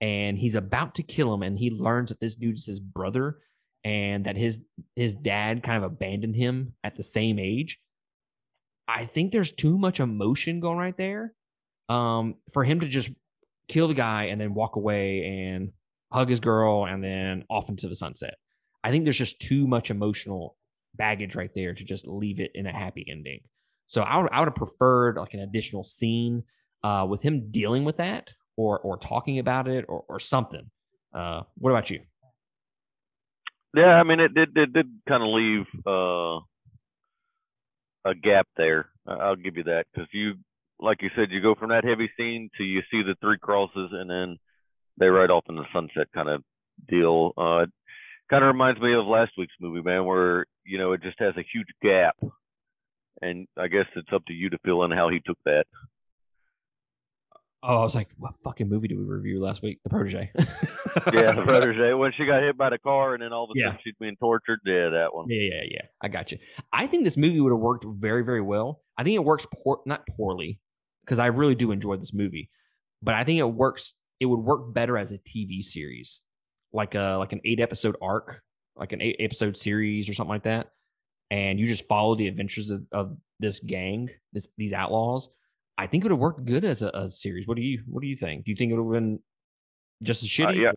[0.01, 3.39] and he's about to kill him and he learns that this dude is his brother
[3.85, 4.61] and that his
[4.95, 7.79] his dad kind of abandoned him at the same age
[8.89, 11.33] i think there's too much emotion going right there
[11.89, 13.11] um for him to just
[13.69, 15.73] kill the guy and then walk away and
[16.13, 18.35] hug his girl and then off into the sunset
[18.85, 20.57] i think there's just too much emotional
[20.97, 23.41] baggage right there to just leave it in a happy ending.
[23.87, 26.43] So I would I would have preferred like an additional scene
[26.83, 30.71] uh, with him dealing with that or or talking about it or or something.
[31.15, 32.01] Uh, what about you?
[33.75, 36.41] Yeah, I mean it did did kind of leave uh
[38.05, 38.89] a gap there.
[39.07, 40.35] I'll give you that because you
[40.81, 43.91] like you said you go from that heavy scene to you see the three crosses
[43.93, 44.37] and then
[44.99, 46.43] they ride off in the sunset kind of
[46.89, 47.33] deal.
[47.37, 47.67] Uh
[48.29, 51.35] kind of reminds me of last week's movie, man, where you know it just has
[51.37, 52.17] a huge gap,
[53.23, 55.65] and I guess it's up to you to fill in how he took that.
[57.63, 59.81] Oh, I was like, what fucking movie did we review last week?
[59.85, 60.31] The Protege.
[61.13, 63.53] Yeah, the protege when she got hit by the car, and then all of a
[63.59, 63.67] Yeah.
[63.67, 64.61] sudden she's being tortured.
[64.65, 65.27] Yeah, that one.
[65.29, 65.81] Yeah, yeah, yeah.
[66.01, 66.39] I got you.
[66.73, 68.81] I think this movie would have worked very, very well.
[68.97, 70.59] I think it works poor, not poorly,
[71.07, 72.51] because I really do enjoy this movie,
[73.03, 73.95] but I think it works.
[74.21, 76.21] It would work better as a TV series,
[76.73, 78.43] like a like an eight episode arc,
[78.77, 80.69] like an eight episode series or something like that,
[81.31, 85.29] and you just follow the adventures of, of this gang, this these outlaws.
[85.79, 87.47] I think it would have worked good as a, a series.
[87.47, 88.45] What do you What do you think?
[88.45, 89.19] Do you think it would have been
[90.03, 90.63] just as Uh, shitty?
[90.63, 90.73] yeah.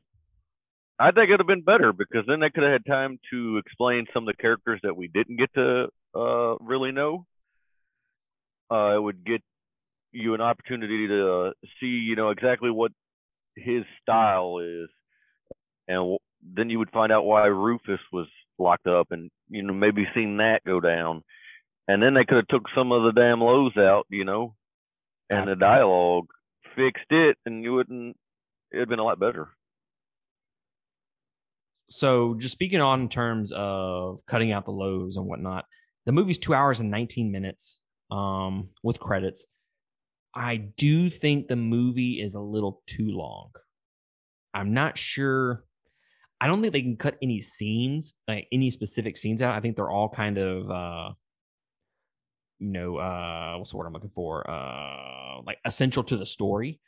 [1.01, 4.05] I think it'd have been better because then they could have had time to explain
[4.13, 7.25] some of the characters that we didn't get to uh, really know.
[8.69, 9.41] Uh, it would get
[10.11, 12.91] you an opportunity to see, you know, exactly what
[13.55, 14.89] his style is,
[15.87, 16.17] and w-
[16.55, 20.37] then you would find out why Rufus was locked up, and you know maybe seen
[20.37, 21.23] that go down,
[21.87, 24.55] and then they could have took some of the damn lows out, you know,
[25.29, 26.27] and the dialogue
[26.75, 28.15] fixed it, and you wouldn't
[28.73, 29.49] it'd been a lot better.
[31.89, 35.65] So, just speaking on in terms of cutting out the lows and whatnot,
[36.05, 37.79] the movie's two hours and 19 minutes
[38.11, 39.45] um, with credits.
[40.39, 43.51] I do think the movie is a little too long.
[44.53, 45.65] I'm not sure.
[46.39, 49.53] I don't think they can cut any scenes, like any specific scenes out.
[49.53, 51.09] I think they're all kind of, uh,
[52.59, 54.49] you know, uh, what's the word I'm looking for?
[54.49, 56.79] Uh, like essential to the story.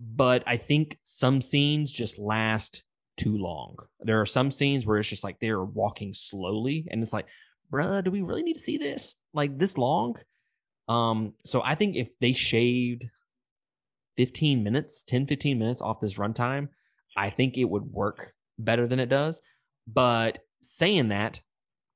[0.00, 2.82] But I think some scenes just last
[3.18, 3.76] too long.
[4.00, 7.26] There are some scenes where it's just like they're walking slowly, and it's like,
[7.70, 10.16] bruh, do we really need to see this like this long?
[10.88, 13.06] Um, so I think if they shaved
[14.16, 16.68] 15 minutes, 10, 15 minutes off this runtime,
[17.16, 19.40] I think it would work better than it does.
[19.86, 21.40] But saying that,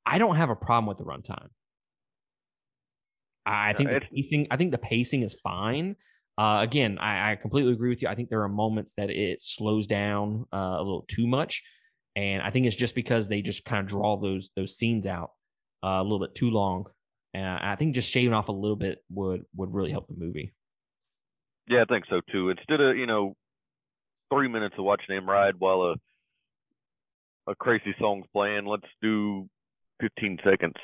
[0.07, 1.49] I don't have a problem with the runtime.
[3.47, 5.97] I think the pacing, I think the pacing is fine.
[6.37, 8.09] Uh, again, I, I, completely agree with you.
[8.09, 11.63] I think there are moments that it slows down uh, a little too much,
[12.17, 15.31] and I think it's just because they just kind of draw those those scenes out
[15.85, 16.87] uh, a little bit too long.
[17.35, 20.55] And I think just shaving off a little bit would would really help the movie.
[21.69, 22.51] Yeah, I think so too.
[22.51, 23.35] Instead of you know
[24.33, 29.49] three minutes of watching him ride while a a crazy song's playing, let's do
[30.01, 30.75] 15 seconds,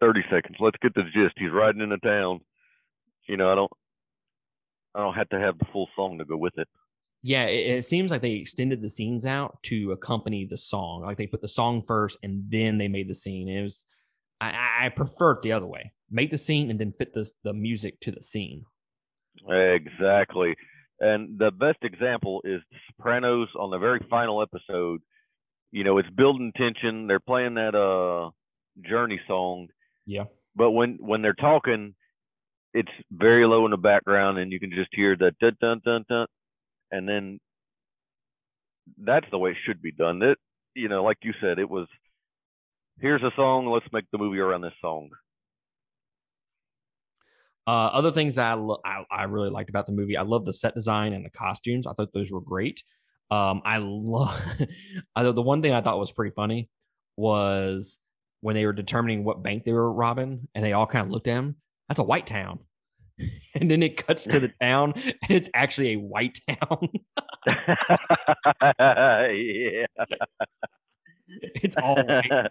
[0.00, 0.56] 30 seconds.
[0.60, 1.34] Let's get the gist.
[1.36, 2.40] He's riding into town.
[3.28, 3.72] You know, I don't
[4.94, 6.68] I don't have to have the full song to go with it.
[7.22, 11.02] Yeah, it, it, seems like they extended the scenes out to accompany the song.
[11.02, 13.48] Like they put the song first and then they made the scene.
[13.48, 13.86] It was
[14.50, 15.92] I, I prefer it the other way.
[16.10, 18.64] Make the scene and then fit this the music to the scene.
[19.48, 20.54] Exactly.
[21.00, 25.00] And the best example is The Sopranos on the very final episode.
[25.70, 27.06] You know, it's building tension.
[27.06, 28.30] They're playing that uh
[28.88, 29.68] journey song.
[30.06, 30.24] Yeah.
[30.54, 31.94] But when when they're talking,
[32.74, 36.04] it's very low in the background, and you can just hear the dun dun dun
[36.08, 36.26] dun,
[36.90, 37.40] and then
[38.98, 40.18] that's the way it should be done.
[40.20, 40.36] That
[40.74, 41.86] you know, like you said, it was
[43.00, 45.10] here's a song, let's make the movie around this song.
[47.66, 50.52] Uh, other things I, lo- I, I really liked about the movie, I love the
[50.52, 51.86] set design and the costumes.
[51.86, 52.82] I thought those were great.
[53.30, 54.42] Um, I love
[55.16, 56.68] I, the one thing I thought was pretty funny
[57.16, 57.98] was
[58.40, 61.28] when they were determining what bank they were robbing, and they all kind of looked
[61.28, 61.56] at him
[61.92, 62.60] that's a white town.
[63.54, 66.88] And then it cuts to the town and it's actually a white town.
[67.46, 69.86] yeah.
[71.40, 71.98] It's all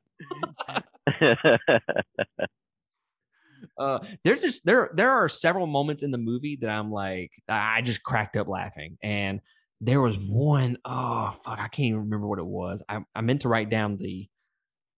[3.77, 7.81] uh, there's just there there are several moments in the movie that I'm like I
[7.81, 9.41] just cracked up laughing and
[9.79, 13.41] there was one oh fuck I can't even remember what it was I, I meant
[13.41, 14.27] to write down the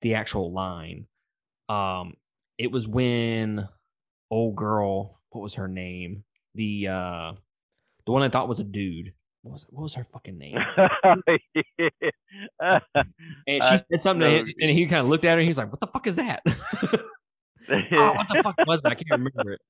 [0.01, 1.07] the actual line
[1.69, 2.13] um
[2.57, 3.67] it was when
[4.33, 5.21] old girl.
[5.29, 6.23] What was her name?
[6.55, 7.31] The uh
[8.05, 9.13] the one I thought was a dude.
[9.43, 10.57] What was what was her fucking name?
[10.77, 11.23] and
[13.47, 15.33] she uh, said something to him, and he kind of looked at her.
[15.33, 16.53] and He was like, "What the fuck is that?" oh,
[17.69, 18.93] what the fuck was that?
[18.93, 19.61] I can't remember it.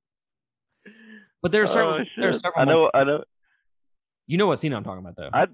[1.42, 2.02] But there are several.
[2.02, 2.54] Oh, there are several.
[2.56, 2.74] I know.
[2.74, 2.92] Moments.
[2.94, 3.24] I know.
[4.28, 5.30] You know what scene I'm talking about, though.
[5.34, 5.48] I,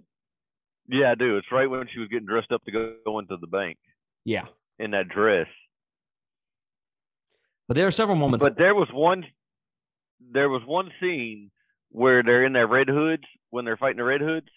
[0.90, 1.38] yeah, I do.
[1.38, 3.78] It's right when she was getting dressed up to go, go into the bank.
[4.26, 4.46] Yeah.
[4.80, 5.48] In that dress.
[7.68, 8.44] But there are several moments.
[8.44, 9.26] But there was one,
[10.32, 11.52] there was one scene
[11.92, 14.48] where they're in their red hoods when they're fighting the red hoods.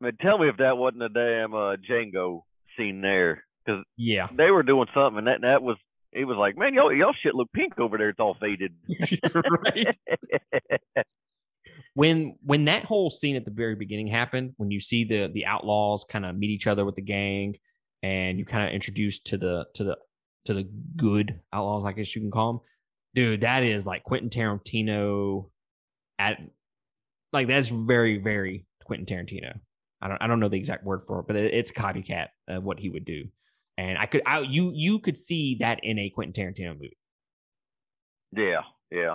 [0.00, 2.42] I mean, tell me if that wasn't a damn uh, Django
[2.76, 5.76] scene there, because yeah, they were doing something, and that that was
[6.12, 8.10] he was like, man, y'all y'all shit look pink over there.
[8.10, 8.74] It's all faded.
[9.34, 9.96] right.
[11.94, 15.46] when when that whole scene at the very beginning happened, when you see the the
[15.46, 17.56] outlaws kind of meet each other with the gang,
[18.02, 19.96] and you kind of introduced to the to the
[20.46, 22.62] to the good outlaws, I guess you can call them.
[23.14, 25.50] Dude, that is like Quentin Tarantino
[26.18, 26.38] at
[27.32, 29.58] like that's very, very Quentin Tarantino.
[30.00, 32.64] I don't I don't know the exact word for it, but it, it's copycat of
[32.64, 33.24] what he would do.
[33.78, 36.98] And I could I you you could see that in a Quentin Tarantino movie.
[38.36, 39.14] Yeah, yeah.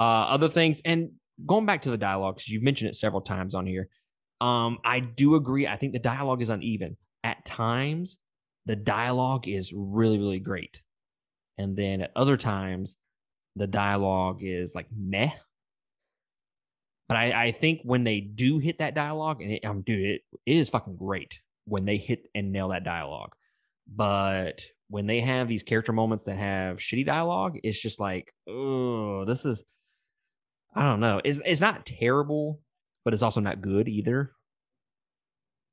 [0.00, 1.12] Uh other things and
[1.44, 3.88] going back to the dialogue, because you've mentioned it several times on here.
[4.40, 5.66] Um, I do agree.
[5.66, 6.96] I think the dialogue is uneven.
[7.24, 8.18] At times,
[8.64, 10.82] the dialogue is really, really great.
[11.58, 12.96] And then at other times,
[13.56, 15.30] the dialogue is like meh.
[17.08, 20.20] But I, I think when they do hit that dialogue, and it, um, dude, it,
[20.44, 23.32] it is fucking great when they hit and nail that dialogue.
[23.88, 29.24] But when they have these character moments that have shitty dialogue, it's just like, oh,
[29.24, 29.64] this is,
[30.74, 31.20] I don't know.
[31.24, 32.60] It's it's not terrible,
[33.04, 34.32] but it's also not good either.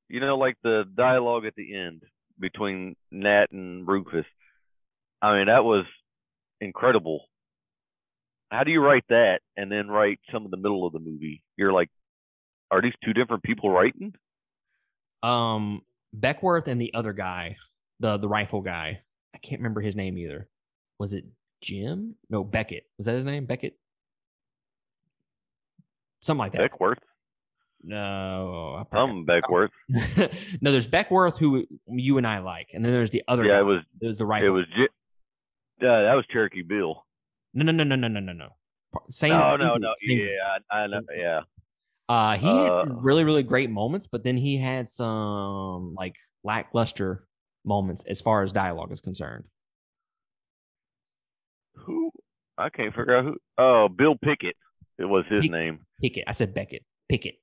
[0.08, 2.04] You know, like the dialogue at the end
[2.40, 4.26] between Nat and Rufus.
[5.22, 5.86] I mean, that was
[6.62, 7.26] incredible.
[8.54, 11.42] How do you write that and then write some of the middle of the movie?
[11.58, 11.90] You're like
[12.70, 14.14] are these two different people writing?
[15.24, 15.82] Um,
[16.16, 17.58] Beckwourth and the other guy,
[18.00, 19.02] the the rifle guy.
[19.34, 20.48] I can't remember his name either.
[21.00, 21.26] Was it
[21.62, 22.16] Jim?
[22.30, 22.84] No, Beckett.
[22.98, 23.46] Was that his name?
[23.46, 23.76] Beckett.
[26.22, 26.62] Something like that.
[26.72, 27.00] Beckwourth.
[27.84, 29.70] No, I probably- Some Beckwourth.
[30.62, 33.46] no, there's Beckwourth who you and I like, and then there's the other.
[33.46, 33.60] Yeah, guy.
[33.60, 33.80] it was.
[34.00, 34.66] There's the It was.
[34.78, 34.86] Uh,
[35.80, 37.04] that was Cherokee Bill.
[37.54, 38.50] No, no, no, no, no, no, no, no.
[39.10, 39.32] Same.
[39.34, 39.94] No, no, no.
[40.02, 40.26] Yeah,
[40.72, 41.02] I, I know.
[41.16, 41.42] Yeah.
[42.10, 47.26] Uh, he had Uh, really, really great moments, but then he had some like lackluster
[47.66, 49.46] moments as far as dialogue is concerned.
[51.76, 52.12] Who?
[52.58, 53.38] I can't figure out who.
[53.58, 54.56] Oh, Bill Pickett.
[55.00, 55.80] It was his Pick- name.
[56.02, 56.26] Pickett.
[56.28, 56.84] I said Beckett.
[57.10, 57.36] Pickett.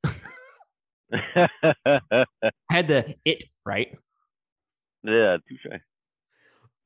[1.13, 1.47] yeah,
[2.71, 3.89] had the it right.
[5.03, 5.81] Yeah, touche.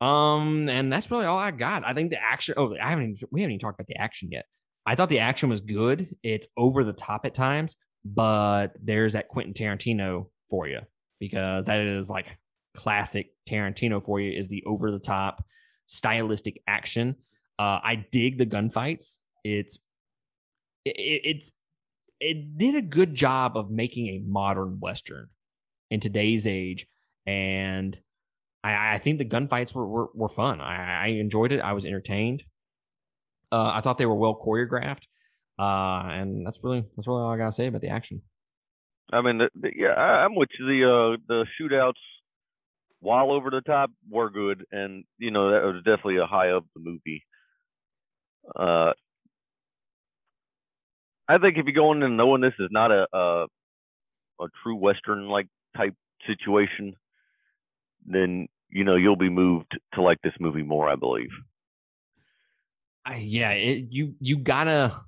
[0.01, 1.85] Um, and that's really all I got.
[1.87, 2.55] I think the action.
[2.57, 3.05] Oh, I haven't.
[3.05, 4.45] Even, we haven't even talked about the action yet.
[4.87, 6.15] I thought the action was good.
[6.23, 10.81] It's over the top at times, but there's that Quentin Tarantino for you
[11.21, 12.39] because that is like
[12.77, 14.37] classic Tarantino for you.
[14.39, 15.43] Is the over the top
[15.87, 17.17] stylistic action.
[17.59, 19.19] Uh, I dig the gunfights.
[19.45, 19.79] It's
[20.85, 21.53] it, it- it's
[22.21, 25.29] it did a good job of making a modern western
[25.91, 26.87] in today's age,
[27.27, 27.99] and
[28.65, 30.61] I, I think the gunfights were, were were fun.
[30.61, 31.61] I, I enjoyed it.
[31.61, 32.43] I was entertained.
[33.53, 35.07] Uh, I thought they were well choreographed,
[35.59, 38.23] uh, and that's really that's really all I gotta say about the action.
[39.13, 40.67] I mean, the, the, yeah, I, I'm with you.
[40.67, 42.01] The uh, the shootouts,
[43.01, 46.65] while over the top, were good, and you know that was definitely a high of
[46.75, 47.23] the movie.
[48.57, 48.93] Uh,
[51.29, 53.47] I think if you go in and knowing this is not a a,
[54.41, 55.95] a true western like type
[56.27, 56.97] situation,
[58.05, 60.89] then you know you'll be moved to like this movie more.
[60.89, 61.31] I believe.
[63.07, 65.01] I, yeah, it, you you gotta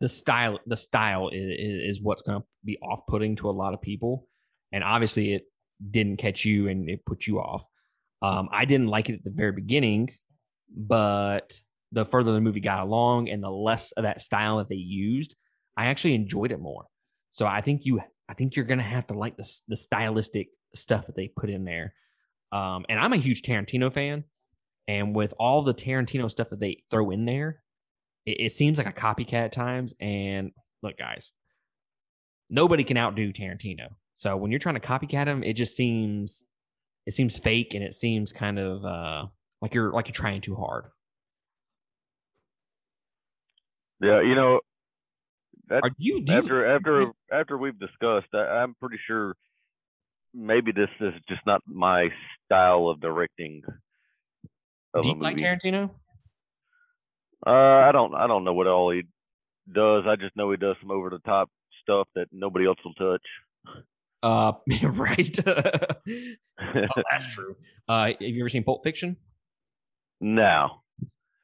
[0.00, 3.82] the style the style is, is what's gonna be off putting to a lot of
[3.82, 4.28] people,
[4.72, 5.44] and obviously it
[5.90, 7.66] didn't catch you and it put you off.
[8.22, 10.10] Um, I didn't like it at the very beginning,
[10.74, 11.58] but
[11.92, 15.34] the further the movie got along and the less of that style that they used,
[15.76, 16.86] I actually enjoyed it more.
[17.30, 21.06] So I think you I think you're gonna have to like the the stylistic stuff
[21.06, 21.94] that they put in there.
[22.52, 24.24] Um, and I'm a huge Tarantino fan.
[24.86, 27.62] And with all the Tarantino stuff that they throw in there,
[28.26, 29.94] it, it seems like a copycat at times.
[30.00, 31.32] And look, guys,
[32.50, 33.88] nobody can outdo Tarantino.
[34.14, 36.44] So when you're trying to copycat him, it just seems
[37.06, 39.26] it seems fake and it seems kind of uh
[39.60, 40.84] like you're like you're trying too hard.
[44.00, 44.60] Yeah, you know.
[45.68, 49.34] That, Are you do you, after after after we've discussed, I, I'm pretty sure
[50.34, 52.08] maybe this is just not my
[52.44, 53.62] style of directing.
[54.92, 55.36] Of do you like.
[55.36, 55.90] Tarantino?
[57.46, 59.02] Uh, I don't I don't know what all he
[59.72, 60.04] does.
[60.06, 61.48] I just know he does some over the top
[61.82, 63.22] stuff that nobody else will touch.
[64.22, 65.38] Uh, right.
[65.46, 67.56] oh, that's true.
[67.88, 69.16] Uh, have you ever seen Pulp Fiction?
[70.20, 70.82] No.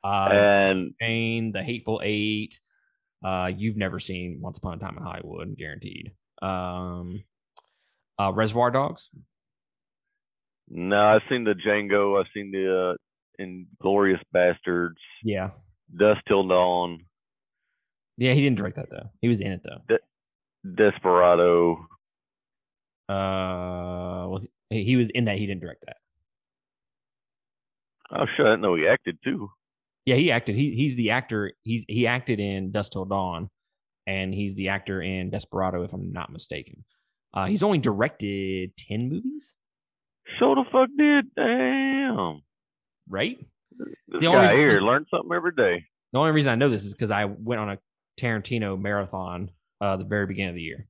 [0.02, 2.58] Uh, and Jane, The Hateful Eight.
[3.24, 6.12] Uh, you've never seen Once Upon a Time in Hollywood, guaranteed.
[6.42, 7.22] Um,
[8.18, 9.10] uh, Reservoir Dogs.
[10.68, 12.18] no, I've seen the Django.
[12.20, 15.50] I've seen the uh, Inglourious Basterds, Yeah,
[15.96, 17.00] Dusk Till Dawn,
[18.16, 18.32] yeah.
[18.34, 19.10] He didn't direct that though.
[19.22, 19.96] He was in it though.
[20.76, 21.86] Desperado.
[23.08, 25.38] Uh, was he, he was in that?
[25.38, 25.96] He didn't direct that.
[28.12, 29.50] Oh shit, I didn't know he acted too.
[30.10, 30.56] Yeah, he acted.
[30.56, 31.52] He he's the actor.
[31.62, 33.48] He's he acted in Dusk Till Dawn,
[34.08, 36.84] and he's the actor in Desperado, if I'm not mistaken.
[37.32, 39.54] Uh, he's only directed ten movies,
[40.40, 41.26] So the fuck did.
[41.36, 42.40] Damn.
[43.08, 43.38] right?
[43.78, 45.84] This The guy reason- here learn something every day.
[46.12, 47.78] The only reason I know this is because I went on a
[48.20, 50.88] Tarantino marathon uh, the very beginning of the year.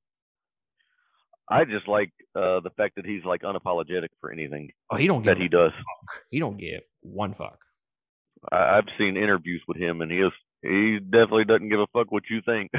[1.51, 5.23] I just like uh, the fact that he's like unapologetic for anything Oh, he don't
[5.23, 5.73] give that he does.
[6.31, 7.59] he don't give one fuck.
[8.51, 10.33] I, I've seen interviews with him, and he is
[10.63, 12.71] he definitely doesn't give a fuck what you think.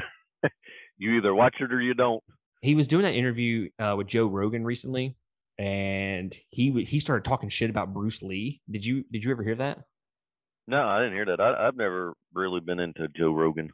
[0.97, 2.23] you either watch it or you don't.
[2.61, 5.15] He was doing that interview uh, with Joe Rogan recently,
[5.57, 8.61] and he he started talking shit about Bruce Lee.
[8.69, 9.79] Did you did you ever hear that?
[10.67, 11.41] No, I didn't hear that.
[11.41, 13.71] I, I've never really been into Joe Rogan.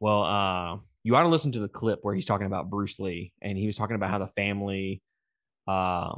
[0.00, 3.32] Well, uh, you ought to listen to the clip where he's talking about Bruce Lee,
[3.40, 5.02] and he was talking about how the family,
[5.68, 6.16] uh,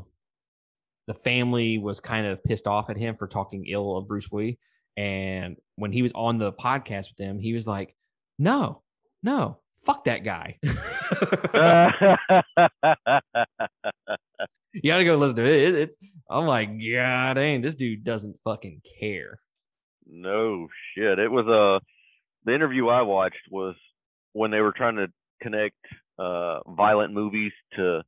[1.06, 4.58] the family was kind of pissed off at him for talking ill of Bruce Lee,
[4.96, 7.94] and when he was on the podcast with them, he was like,
[8.38, 8.82] "No,
[9.22, 10.58] no, fuck that guy."
[14.72, 15.68] you got to go listen to it.
[15.68, 15.96] It- It's
[16.28, 19.38] I'm like, God dang, this dude doesn't fucking care.
[20.06, 21.18] no shit.
[21.18, 21.78] It was uh,
[22.44, 23.74] the interview I watched was
[24.32, 25.06] when they were trying to
[25.42, 25.76] connect
[26.18, 28.02] uh, violent movies to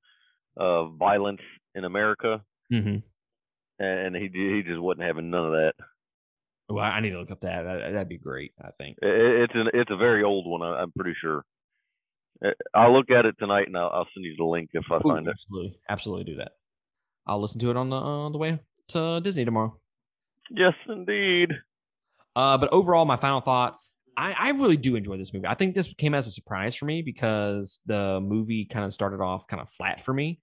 [0.57, 1.41] uh, violence
[1.75, 2.99] in America, Mm-hmm.
[3.83, 5.73] and he he just wasn't having none of that.
[6.69, 7.63] Well, I need to look up that.
[7.63, 8.53] that that'd be great.
[8.63, 8.99] I think.
[9.01, 10.63] It's an it's a very old one.
[10.63, 11.45] I'm pretty sure.
[12.75, 15.09] I'll look at it tonight and I'll, I'll send you the link if I Ooh,
[15.09, 15.31] find it.
[15.33, 16.53] absolutely, absolutely do that.
[17.27, 19.77] I'll listen to it on the on the way to Disney tomorrow.
[20.51, 21.53] Yes, indeed.
[22.37, 23.93] Uh, but overall, my final thoughts.
[24.17, 25.47] I, I really do enjoy this movie.
[25.47, 29.21] I think this came as a surprise for me because the movie kind of started
[29.21, 30.41] off kind of flat for me.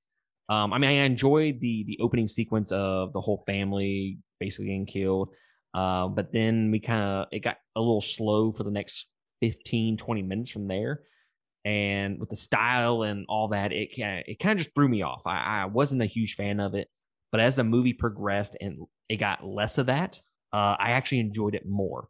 [0.48, 4.86] Um, I mean, I enjoyed the the opening sequence of the whole family basically getting
[4.86, 5.30] killed.
[5.76, 9.10] Uh, but then we kind of it got a little slow for the next
[9.42, 11.02] 15, 20 minutes from there.
[11.66, 15.02] And with the style and all that, it kind it kind of just threw me
[15.02, 15.24] off.
[15.28, 16.88] I, I wasn't a huge fan of it,
[17.32, 18.78] but as the movie progressed and
[19.10, 20.22] it got less of that,
[20.54, 22.08] uh, I actually enjoyed it more.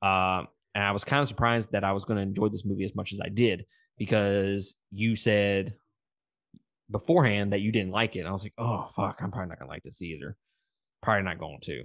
[0.00, 2.84] Uh, and I was kind of surprised that I was going to enjoy this movie
[2.84, 3.66] as much as I did
[3.98, 5.74] because you said
[6.90, 8.20] beforehand that you didn't like it.
[8.20, 10.36] And I was like, oh, fuck, I'm probably not going to like this either.
[11.02, 11.82] Probably not going to.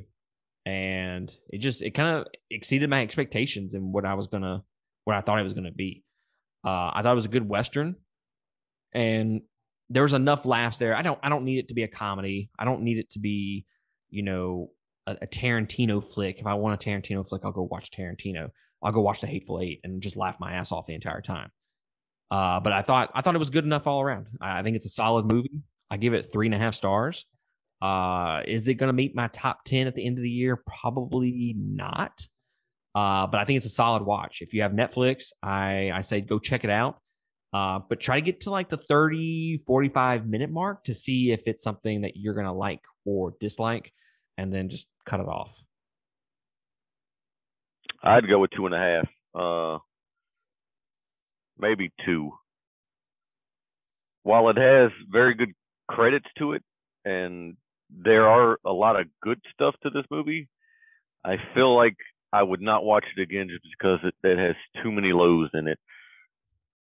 [0.66, 4.64] And it just, it kind of exceeded my expectations and what I was to,
[5.04, 6.04] what I thought it was to be.
[6.66, 7.98] Uh, I thought it was a good Western
[8.94, 9.42] and
[9.90, 10.96] there was enough laughs there.
[10.96, 12.50] I don't, I don't need it to be a comedy.
[12.58, 13.66] I don't need it to be,
[14.10, 14.70] you know,
[15.06, 16.40] a, a Tarantino flick.
[16.40, 18.50] If I want a Tarantino flick, I'll go watch Tarantino.
[18.82, 21.52] I'll go watch The Hateful Eight and just laugh my ass off the entire time.
[22.32, 24.28] Uh, but I thought I thought it was good enough all around.
[24.42, 25.62] I, I think it's a solid movie.
[25.90, 27.26] I give it three and a half stars.
[27.84, 30.56] Uh, is it going to meet my top ten at the end of the year?
[30.56, 32.26] Probably not.
[32.96, 34.42] Uh, but I think it's a solid watch.
[34.42, 37.00] If you have Netflix, I I say go check it out.
[37.52, 41.44] Uh, but try to get to like the 30, 45 minute mark to see if
[41.46, 43.92] it's something that you're going to like or dislike,
[44.38, 45.62] and then just cut it off.
[48.02, 49.08] I'd go with two and a half.
[49.36, 49.80] Uh,
[51.60, 52.32] maybe two.
[54.24, 55.52] While it has very good
[55.90, 56.64] credits to it,
[57.06, 57.58] and
[57.98, 60.50] there are a lot of good stuff to this movie,
[61.26, 61.96] I feel like
[62.32, 65.68] I would not watch it again just because it, it has too many lows in
[65.68, 65.80] it,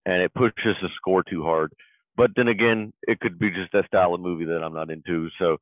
[0.06, 1.72] and it pushes the score too hard.
[2.16, 5.28] But then again, it could be just that style of movie that I'm not into.
[5.38, 5.58] So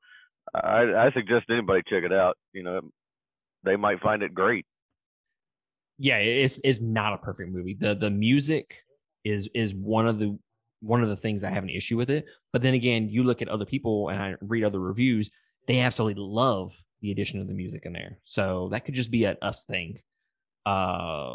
[0.54, 2.36] I, I suggest anybody check it out.
[2.52, 2.80] You know,
[3.64, 4.66] they might find it great.
[5.98, 7.74] yeah, it's it's not a perfect movie.
[7.74, 8.80] The the music
[9.24, 10.38] is is one of the
[10.84, 12.26] one of the things I have an issue with it.
[12.52, 15.30] But then again, you look at other people and I read other reviews,
[15.66, 18.18] they absolutely love the addition of the music in there.
[18.24, 20.00] So that could just be an us thing.
[20.66, 21.34] Uh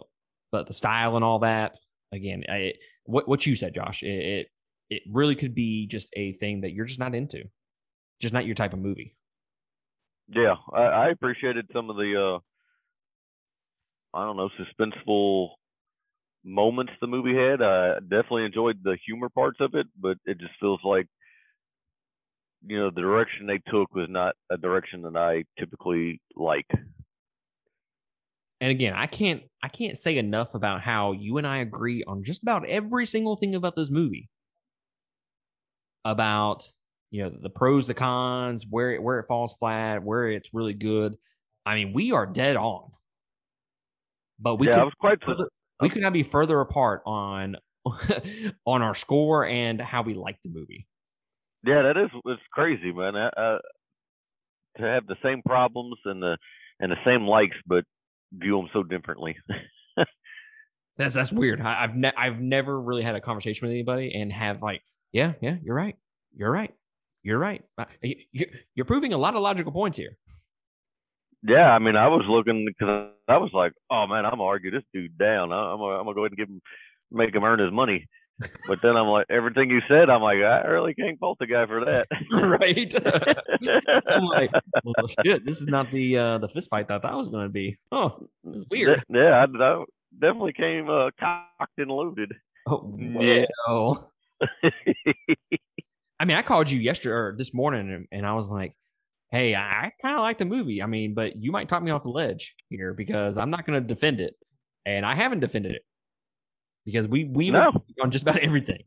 [0.52, 1.76] but the style and all that,
[2.12, 2.74] again, I
[3.06, 4.48] what what you said, Josh, it, it
[4.90, 7.44] it really could be just a thing that you're just not into.
[8.20, 9.16] Just not your type of movie.
[10.28, 12.40] Yeah, I, I appreciated some of the uh
[14.18, 15.50] I don't know, suspenseful
[16.44, 17.62] moments the movie had.
[17.62, 21.08] I definitely enjoyed the humor parts of it, but it just feels like
[22.66, 26.68] you know, the direction they took was not a direction that I typically like.
[28.62, 32.24] And again, I can't I can't say enough about how you and I agree on
[32.24, 34.30] just about every single thing about this movie.
[36.04, 36.70] About
[37.12, 40.74] you know the pros, the cons, where it, where it falls flat, where it's really
[40.74, 41.16] good.
[41.66, 42.92] I mean, we are dead on.
[44.40, 45.48] But we yeah, could I was quite further,
[45.80, 47.56] we could not be further apart on
[48.66, 50.88] on our score and how we like the movie.
[51.66, 53.16] Yeah, that is it's crazy, man.
[53.16, 53.58] Uh,
[54.78, 56.38] to have the same problems and the
[56.80, 57.84] and the same likes, but
[58.34, 59.36] view them so differently.
[60.98, 61.62] That's that's weird.
[61.62, 64.82] I, I've ne- I've never really had a conversation with anybody and have like,
[65.14, 65.96] yeah, yeah, you're right,
[66.36, 66.74] you're right,
[67.24, 67.64] you're right.
[67.78, 70.18] Uh, you, you- you're proving a lot of logical points here.
[71.44, 74.72] Yeah, I mean, I was looking because I was like, oh man, I'm gonna argue
[74.72, 75.52] this dude down.
[75.52, 76.62] I'm gonna, I'm gonna go ahead and give him,
[77.12, 78.08] make him earn his money.
[78.68, 81.66] But then I'm like, everything you said, I'm like, I really can't fault the guy
[81.66, 82.08] for that.
[82.32, 82.96] right?
[84.08, 84.52] I'm like,
[84.84, 87.30] well, shit, this is not the uh, the fist fight that I thought it was
[87.30, 87.78] to be.
[87.92, 89.04] Oh, it's weird.
[89.10, 89.84] Yeah, I, I
[90.18, 92.34] definitely came uh, cocked and loaded.
[92.68, 94.12] Oh, well.
[96.22, 98.74] I mean, I called you yesterday or this morning, and, and I was like,
[99.32, 100.82] "Hey, I, kind of like the movie.
[100.82, 103.82] I mean, but you might talk me off the ledge here because I'm not going
[103.82, 104.36] to defend it,
[104.86, 105.84] and I haven't defended it
[106.86, 107.84] because we we No.
[108.02, 108.84] on just about everything.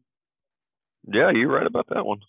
[1.13, 2.21] yeah, you're right about that one.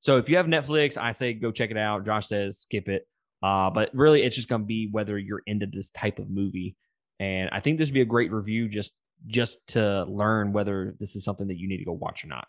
[0.00, 2.04] So if you have Netflix, I say go check it out.
[2.06, 3.06] Josh says skip it.
[3.42, 6.76] Uh, but really, it's just going to be whether you're into this type of movie,
[7.18, 8.92] and I think this would be a great review just
[9.26, 12.46] just to learn whether this is something that you need to go watch or not.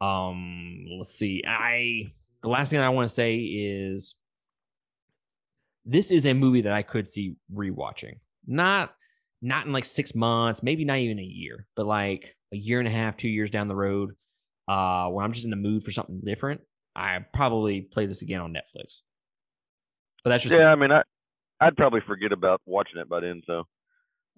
[0.00, 1.42] Um, let's see.
[1.46, 2.12] I
[2.46, 4.14] the last thing I want to say is
[5.84, 8.20] this is a movie that I could see rewatching.
[8.46, 8.94] Not
[9.42, 12.86] not in like six months, maybe not even a year, but like a year and
[12.86, 14.12] a half, two years down the road,
[14.68, 16.60] uh, when I'm just in the mood for something different,
[16.94, 19.00] I probably play this again on Netflix.
[20.22, 21.02] But that's just yeah, I mean, I
[21.60, 23.64] I'd probably forget about watching it by then, so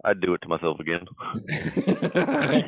[0.05, 1.05] I'd do it to myself again.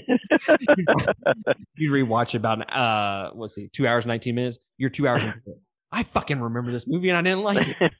[1.76, 4.58] You'd rewatch about uh let's see, two hours nineteen minutes.
[4.78, 5.22] You're two hours.
[5.92, 7.92] I fucking remember this movie and I didn't like it.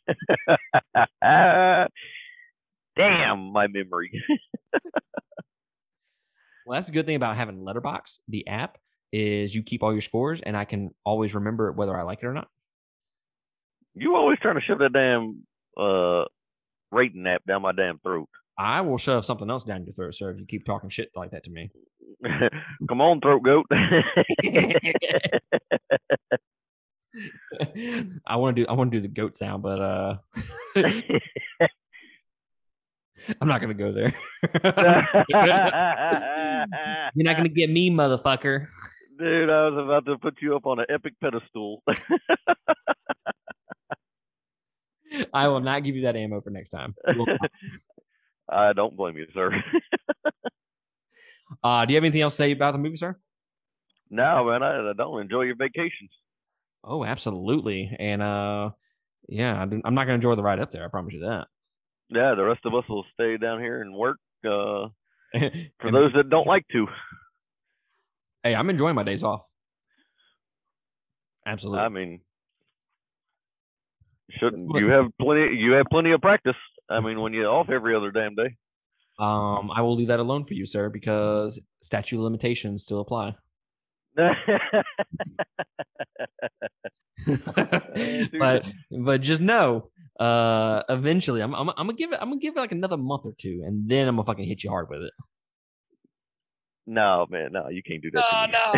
[2.97, 4.11] Damn, my memory.
[6.67, 8.79] Well, that's the good thing about having Letterboxd, the app,
[9.13, 12.27] is you keep all your scores, and I can always remember whether I like it
[12.27, 12.47] or not.
[13.95, 15.43] you always trying to shove that damn
[15.77, 16.27] uh
[16.93, 18.29] rating app down my damn throat.
[18.61, 21.31] I will shove something else down your throat, sir, if you keep talking shit like
[21.31, 21.71] that to me.
[22.89, 23.65] Come on, throat goat.
[28.27, 30.17] I want to do I want to do the goat sound, but uh
[33.41, 34.15] I'm not gonna go there.
[37.15, 38.67] You're not gonna get me, motherfucker.
[39.19, 41.83] Dude, I was about to put you up on an epic pedestal.
[45.33, 46.95] I will not give you that ammo for next time.
[48.51, 49.53] I don't blame you, sir.
[51.63, 53.19] Uh, do you have anything else to say about the movie, sir?
[54.09, 56.11] no, man, I, I don't enjoy your vacations.
[56.83, 57.95] Oh, absolutely.
[57.99, 58.71] And uh,
[59.29, 60.85] yeah, I'm not gonna enjoy the ride up there.
[60.85, 61.47] I promise you that.
[62.09, 64.19] Yeah, the rest of us will stay down here and work.
[64.45, 64.89] Uh,
[65.81, 66.87] for those that don't like to,
[68.43, 69.45] hey, I'm enjoying my days off.
[71.47, 71.81] Absolutely.
[71.81, 72.21] I mean,
[74.39, 75.57] shouldn't you have plenty?
[75.57, 76.57] You have plenty of practice.
[76.91, 78.57] I mean, when you're off every other damn day.
[79.19, 83.37] Um, I will leave that alone for you, sir, because statute of limitations still apply.
[88.39, 92.19] but but just know, uh, eventually, I'm, I'm I'm gonna give it.
[92.21, 94.65] I'm gonna give it like another month or two, and then I'm gonna fucking hit
[94.65, 95.13] you hard with it.
[96.87, 98.51] no, man, no, you can't do that.
[98.51, 98.73] No,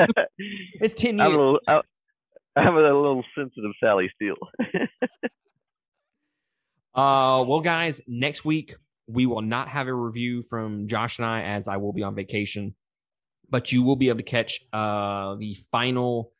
[0.00, 0.06] to me.
[0.80, 1.38] It's ten I'm a years.
[1.38, 1.80] little, I,
[2.56, 4.36] I'm a little sensitive, Sally Steele.
[6.94, 8.74] Uh, well, guys, next week
[9.06, 12.14] we will not have a review from Josh and I, as I will be on
[12.14, 12.74] vacation,
[13.48, 16.32] but you will be able to catch uh the final.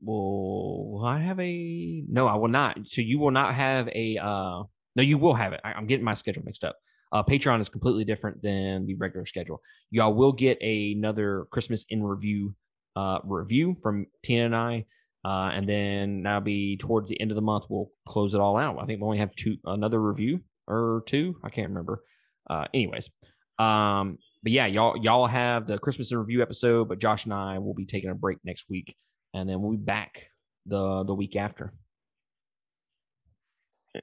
[0.00, 2.04] Will I have a?
[2.08, 2.78] No, I will not.
[2.86, 4.16] So you will not have a.
[4.18, 4.62] uh
[4.94, 5.60] No, you will have it.
[5.64, 6.76] I, I'm getting my schedule mixed up.
[7.10, 9.60] Uh, Patreon is completely different than the regular schedule.
[9.90, 12.54] Y'all will get another Christmas in review
[12.94, 14.86] uh review from Tina and I.
[15.24, 17.64] Uh, and then that'll be towards the end of the month.
[17.68, 18.78] We'll close it all out.
[18.80, 21.36] I think we only have two another review or two.
[21.42, 22.02] I can't remember.
[22.48, 23.10] Uh, anyways,
[23.58, 27.58] um, but yeah, y'all y'all have the Christmas in review episode, but Josh and I
[27.58, 28.94] will be taking a break next week,
[29.34, 30.28] and then we'll be back
[30.66, 31.74] the the week after.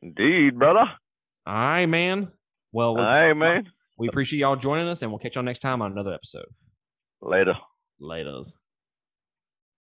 [0.02, 0.92] Indeed, brother.
[1.48, 2.32] All right, man.
[2.72, 3.72] Well, we- Hey, man.
[3.98, 6.48] we appreciate y'all joining us, and we'll catch y'all next time on another episode.
[7.22, 7.54] Later.
[8.02, 8.56] Laters.